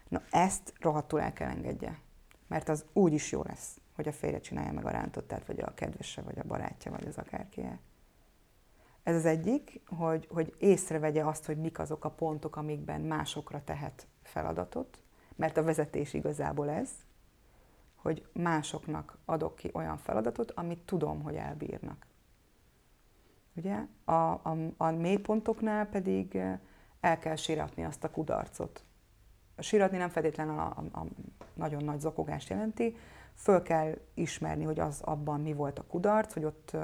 Na 0.09 0.23
ezt 0.31 0.73
rohadtul 0.81 1.21
el 1.21 1.33
kell 1.33 1.49
engedje, 1.49 1.99
mert 2.49 2.69
az 2.69 2.85
úgy 2.93 3.13
is 3.13 3.33
jó 3.33 3.43
lesz 3.43 3.79
hogy 3.95 4.09
a 4.09 4.13
férje 4.13 4.41
csinálja 4.41 4.73
meg 4.73 4.85
a 4.85 4.91
rántottát, 4.91 5.47
vagy 5.47 5.61
a 5.61 5.75
kedvese, 5.75 6.23
vagy 6.23 6.39
a 6.39 6.47
barátja, 6.47 6.91
vagy 6.91 7.07
az 7.07 7.19
akárki. 7.19 7.63
Ez 9.03 9.15
az 9.15 9.25
egyik, 9.25 9.81
hogy, 9.87 10.29
hogy 10.31 10.55
észrevegye 10.59 11.25
azt, 11.25 11.47
hogy 11.47 11.57
mik 11.57 11.79
azok 11.79 12.05
a 12.05 12.11
pontok, 12.11 12.57
amikben 12.57 13.01
másokra 13.01 13.65
tehet 13.65 14.07
feladatot, 14.23 14.99
mert 15.37 15.57
a 15.57 15.63
vezetés 15.63 16.15
igazából 16.15 16.71
ez, 16.71 16.91
hogy 17.95 18.27
másoknak 18.33 19.19
adok 19.25 19.57
ki 19.57 19.71
olyan 19.73 19.97
feladatot, 19.97 20.51
amit 20.51 20.79
tudom, 20.79 21.23
hogy 21.23 21.35
elbírnak. 21.35 22.07
Ugye? 23.57 23.77
A, 24.05 24.13
a, 24.13 24.57
a 24.77 24.91
mélypontoknál 24.91 25.87
pedig 25.87 26.43
el 27.01 27.19
kell 27.19 27.37
síratni 27.37 27.85
azt 27.85 28.05
a 28.05 28.11
kudarcot. 28.11 28.85
A 29.57 29.63
síratni 29.63 29.97
nem 29.97 30.09
feltétlenül 30.09 30.59
a, 30.59 30.77
a, 30.93 30.99
a 30.99 31.07
nagyon 31.55 31.85
nagy 31.85 32.01
zokogást 32.01 32.49
jelenti, 32.49 32.97
föl 33.35 33.63
kell 33.63 33.99
ismerni, 34.15 34.65
hogy 34.65 34.81
az 34.81 35.01
abban 35.01 35.41
mi 35.41 35.53
volt 35.53 35.79
a 35.79 35.85
kudarc, 35.85 36.33
hogy 36.33 36.45
ott 36.45 36.77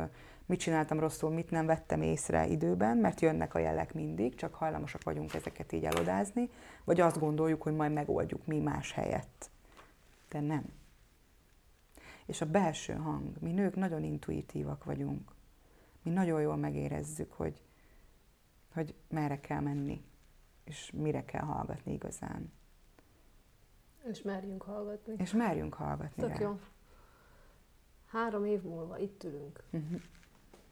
mit 0.46 0.60
csináltam 0.60 1.00
rosszul, 1.00 1.30
mit 1.30 1.50
nem 1.50 1.66
vettem 1.66 2.02
észre 2.02 2.46
időben, 2.46 2.96
mert 2.96 3.20
jönnek 3.20 3.54
a 3.54 3.58
jelek 3.58 3.94
mindig, 3.94 4.34
csak 4.34 4.54
hajlamosak 4.54 5.02
vagyunk 5.02 5.34
ezeket 5.34 5.72
így 5.72 5.84
elodázni, 5.84 6.50
vagy 6.84 7.00
azt 7.00 7.18
gondoljuk, 7.18 7.62
hogy 7.62 7.74
majd 7.74 7.92
megoldjuk 7.92 8.46
mi 8.46 8.58
más 8.58 8.92
helyett. 8.92 9.50
De 10.28 10.40
nem. 10.40 10.64
És 12.26 12.40
a 12.40 12.46
belső 12.46 12.92
hang, 12.92 13.36
mi 13.40 13.52
nők 13.52 13.76
nagyon 13.76 14.04
intuitívak 14.04 14.84
vagyunk. 14.84 15.32
Mi 16.02 16.10
nagyon 16.10 16.40
jól 16.40 16.56
megérezzük, 16.56 17.32
hogy, 17.32 17.62
hogy 18.72 18.94
merre 19.08 19.40
kell 19.40 19.60
menni, 19.60 20.04
és 20.64 20.90
mire 20.94 21.24
kell 21.24 21.42
hallgatni 21.42 21.92
igazán. 21.92 22.52
És 24.04 24.22
merjünk 24.22 24.62
hallgatni. 24.62 25.14
És 25.18 25.32
merjünk 25.32 25.74
hallgatni 25.74 26.22
Tök 26.22 26.36
rá. 26.36 26.40
jó. 26.40 26.60
Három 28.06 28.44
év 28.44 28.62
múlva 28.62 28.98
itt 28.98 29.24
ülünk. 29.24 29.62
Uh-huh. 29.70 30.00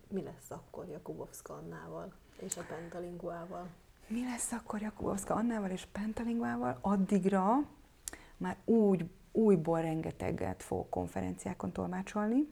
Mi 0.08 0.22
lesz 0.22 0.50
akkor 0.50 0.88
Jakubowska 0.88 1.54
Annával 1.54 2.12
és 2.40 2.56
a 2.56 2.62
Pentalinguával? 2.62 3.68
Mi 4.06 4.24
lesz 4.24 4.52
akkor 4.52 4.80
Jakubowska 4.80 5.34
Annával 5.34 5.70
és 5.70 5.86
Pentalinguával? 5.86 6.78
Addigra 6.80 7.54
már 8.36 8.56
úgy, 8.64 9.10
újból 9.32 9.80
rengeteget 9.80 10.62
fog 10.62 10.88
konferenciákon 10.88 11.72
tolmácsolni, 11.72 12.48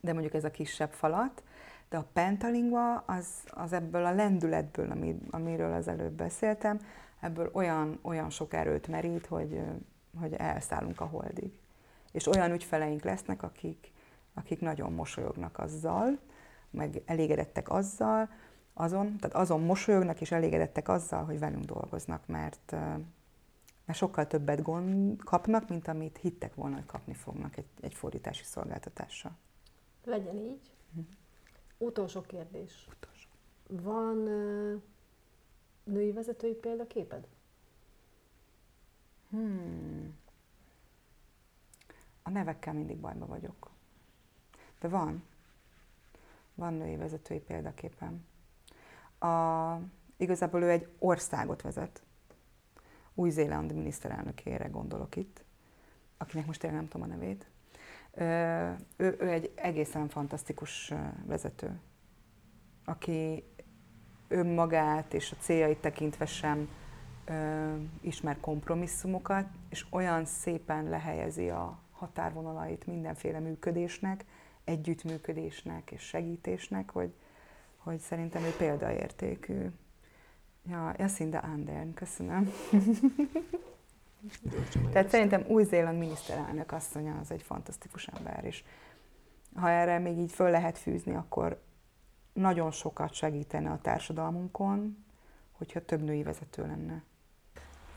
de 0.00 0.12
mondjuk 0.12 0.34
ez 0.34 0.44
a 0.44 0.50
kisebb 0.50 0.92
falat, 0.92 1.42
de 1.88 1.96
a 1.96 2.08
pentalingua 2.12 2.96
az, 2.96 3.26
az 3.50 3.72
ebből 3.72 4.04
a 4.04 4.14
lendületből, 4.14 4.90
ami, 4.90 5.18
amiről 5.30 5.72
az 5.72 5.88
előbb 5.88 6.12
beszéltem, 6.12 6.80
ebből 7.20 7.50
olyan, 7.52 7.98
olyan 8.02 8.30
sok 8.30 8.54
erőt 8.54 8.88
merít, 8.88 9.26
hogy, 9.26 9.60
hogy 10.20 10.34
elszállunk 10.34 11.00
a 11.00 11.04
holdig. 11.04 11.60
És 12.12 12.26
olyan 12.26 12.52
ügyfeleink 12.52 13.02
lesznek, 13.02 13.42
akik, 13.42 13.92
akik 14.34 14.60
nagyon 14.60 14.92
mosolyognak 14.92 15.58
azzal, 15.58 16.18
meg 16.70 17.02
elégedettek 17.06 17.68
azzal, 17.70 18.28
azon, 18.74 19.16
tehát 19.16 19.36
azon 19.36 19.60
mosolyognak 19.60 20.20
és 20.20 20.30
elégedettek 20.30 20.88
azzal, 20.88 21.24
hogy 21.24 21.38
velünk 21.38 21.64
dolgoznak, 21.64 22.26
mert, 22.26 22.70
mert 23.84 23.98
sokkal 23.98 24.26
többet 24.26 24.62
gond 24.62 25.22
kapnak, 25.22 25.68
mint 25.68 25.88
amit 25.88 26.18
hittek 26.18 26.54
volna, 26.54 26.74
hogy 26.74 26.86
kapni 26.86 27.14
fognak 27.14 27.56
egy, 27.56 27.66
egy 27.80 27.94
fordítási 27.94 28.44
szolgáltatással. 28.44 29.36
Legyen 30.04 30.36
így. 30.36 30.70
Hm. 30.94 31.00
Utolsó 31.78 32.20
kérdés. 32.20 32.88
Utolsó. 32.96 33.28
Van 33.66 34.16
női 35.84 36.12
vezetői 36.12 36.54
példaképed? 36.54 37.26
Hmm. 39.30 40.18
A 42.22 42.30
nevekkel 42.30 42.72
mindig 42.72 42.96
bajba 42.96 43.26
vagyok. 43.26 43.70
De 44.80 44.88
van. 44.88 45.24
Van 46.54 46.74
női 46.74 46.96
vezetői 46.96 47.40
példaképem. 47.40 48.26
A, 49.18 49.76
igazából 50.16 50.62
ő 50.62 50.70
egy 50.70 50.88
országot 50.98 51.62
vezet. 51.62 52.02
Új-Zéland 53.14 53.72
miniszterelnökére 53.72 54.66
gondolok 54.68 55.16
itt, 55.16 55.44
akinek 56.16 56.46
most 56.46 56.60
tényleg 56.60 56.78
nem 56.78 56.88
tudom 56.88 57.10
a 57.10 57.10
nevét. 57.10 57.46
Ő, 58.18 59.16
ő 59.18 59.30
egy 59.30 59.52
egészen 59.54 60.08
fantasztikus 60.08 60.92
vezető, 61.26 61.80
aki 62.84 63.44
önmagát 64.28 65.14
és 65.14 65.32
a 65.32 65.36
céljait 65.40 65.78
tekintve 65.78 66.26
sem 66.26 66.68
ö, 67.24 67.74
ismer 68.00 68.40
kompromisszumokat, 68.40 69.46
és 69.68 69.86
olyan 69.90 70.24
szépen 70.24 70.88
lehelyezi 70.88 71.48
a 71.48 71.78
határvonalait 71.90 72.86
mindenféle 72.86 73.38
működésnek, 73.38 74.24
együttműködésnek 74.64 75.90
és 75.90 76.02
segítésnek, 76.02 76.90
hogy, 76.90 77.14
hogy 77.76 77.98
szerintem 77.98 78.42
ő 78.42 78.50
példaértékű. 78.58 79.66
Ja, 80.70 80.94
Jacinda 80.98 81.38
Ardern, 81.38 81.94
köszönöm. 81.94 82.50
Tehát 84.92 85.08
szerintem 85.08 85.44
Új-Zéland 85.48 85.98
miniszterelnök 85.98 86.72
asszonya 86.72 87.18
az 87.18 87.30
egy 87.30 87.42
fantasztikus 87.42 88.06
ember, 88.06 88.44
és 88.44 88.64
ha 89.54 89.70
erre 89.70 89.98
még 89.98 90.18
így 90.18 90.32
föl 90.32 90.50
lehet 90.50 90.78
fűzni, 90.78 91.14
akkor 91.14 91.60
nagyon 92.32 92.70
sokat 92.70 93.12
segítene 93.12 93.70
a 93.70 93.80
társadalmunkon, 93.82 95.04
hogyha 95.52 95.84
több 95.84 96.02
női 96.02 96.22
vezető 96.22 96.62
lenne. 96.62 97.02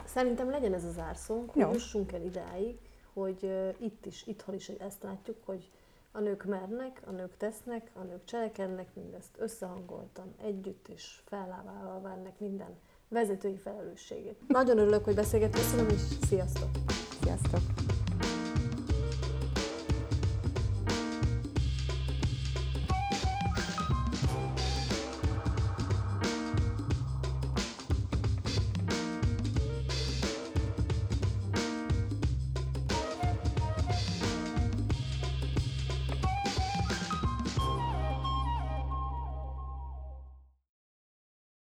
Szerintem 0.05 0.49
legyen 0.49 0.73
ez 0.73 0.83
az 0.83 0.93
zárszónk, 0.93 1.49
hogy 1.49 1.61
jussunk 1.61 2.11
el 2.11 2.21
idáig, 2.21 2.79
hogy 3.13 3.73
itt 3.79 4.05
is, 4.05 4.27
itthon 4.27 4.55
is 4.55 4.69
ezt 4.69 5.03
látjuk, 5.03 5.37
hogy 5.45 5.71
a 6.11 6.19
nők 6.19 6.45
mernek, 6.45 7.01
a 7.05 7.11
nők 7.11 7.37
tesznek, 7.37 7.91
a 7.93 7.99
nők 7.99 8.25
cselekednek, 8.25 8.87
mindezt 8.93 9.35
összehangoltan, 9.37 10.33
együtt 10.41 10.87
és 10.87 11.21
felvállalva 11.25 12.11
ennek 12.11 12.39
minden 12.39 12.77
vezetői 13.09 13.57
felelősségét. 13.57 14.37
Nagyon 14.47 14.77
örülök, 14.77 15.03
hogy 15.03 15.15
beszélgettünk, 15.15 15.63
köszönöm, 15.63 15.89
és 15.89 16.01
sziasztok! 16.27 16.69
Sziasztok! 17.21 17.59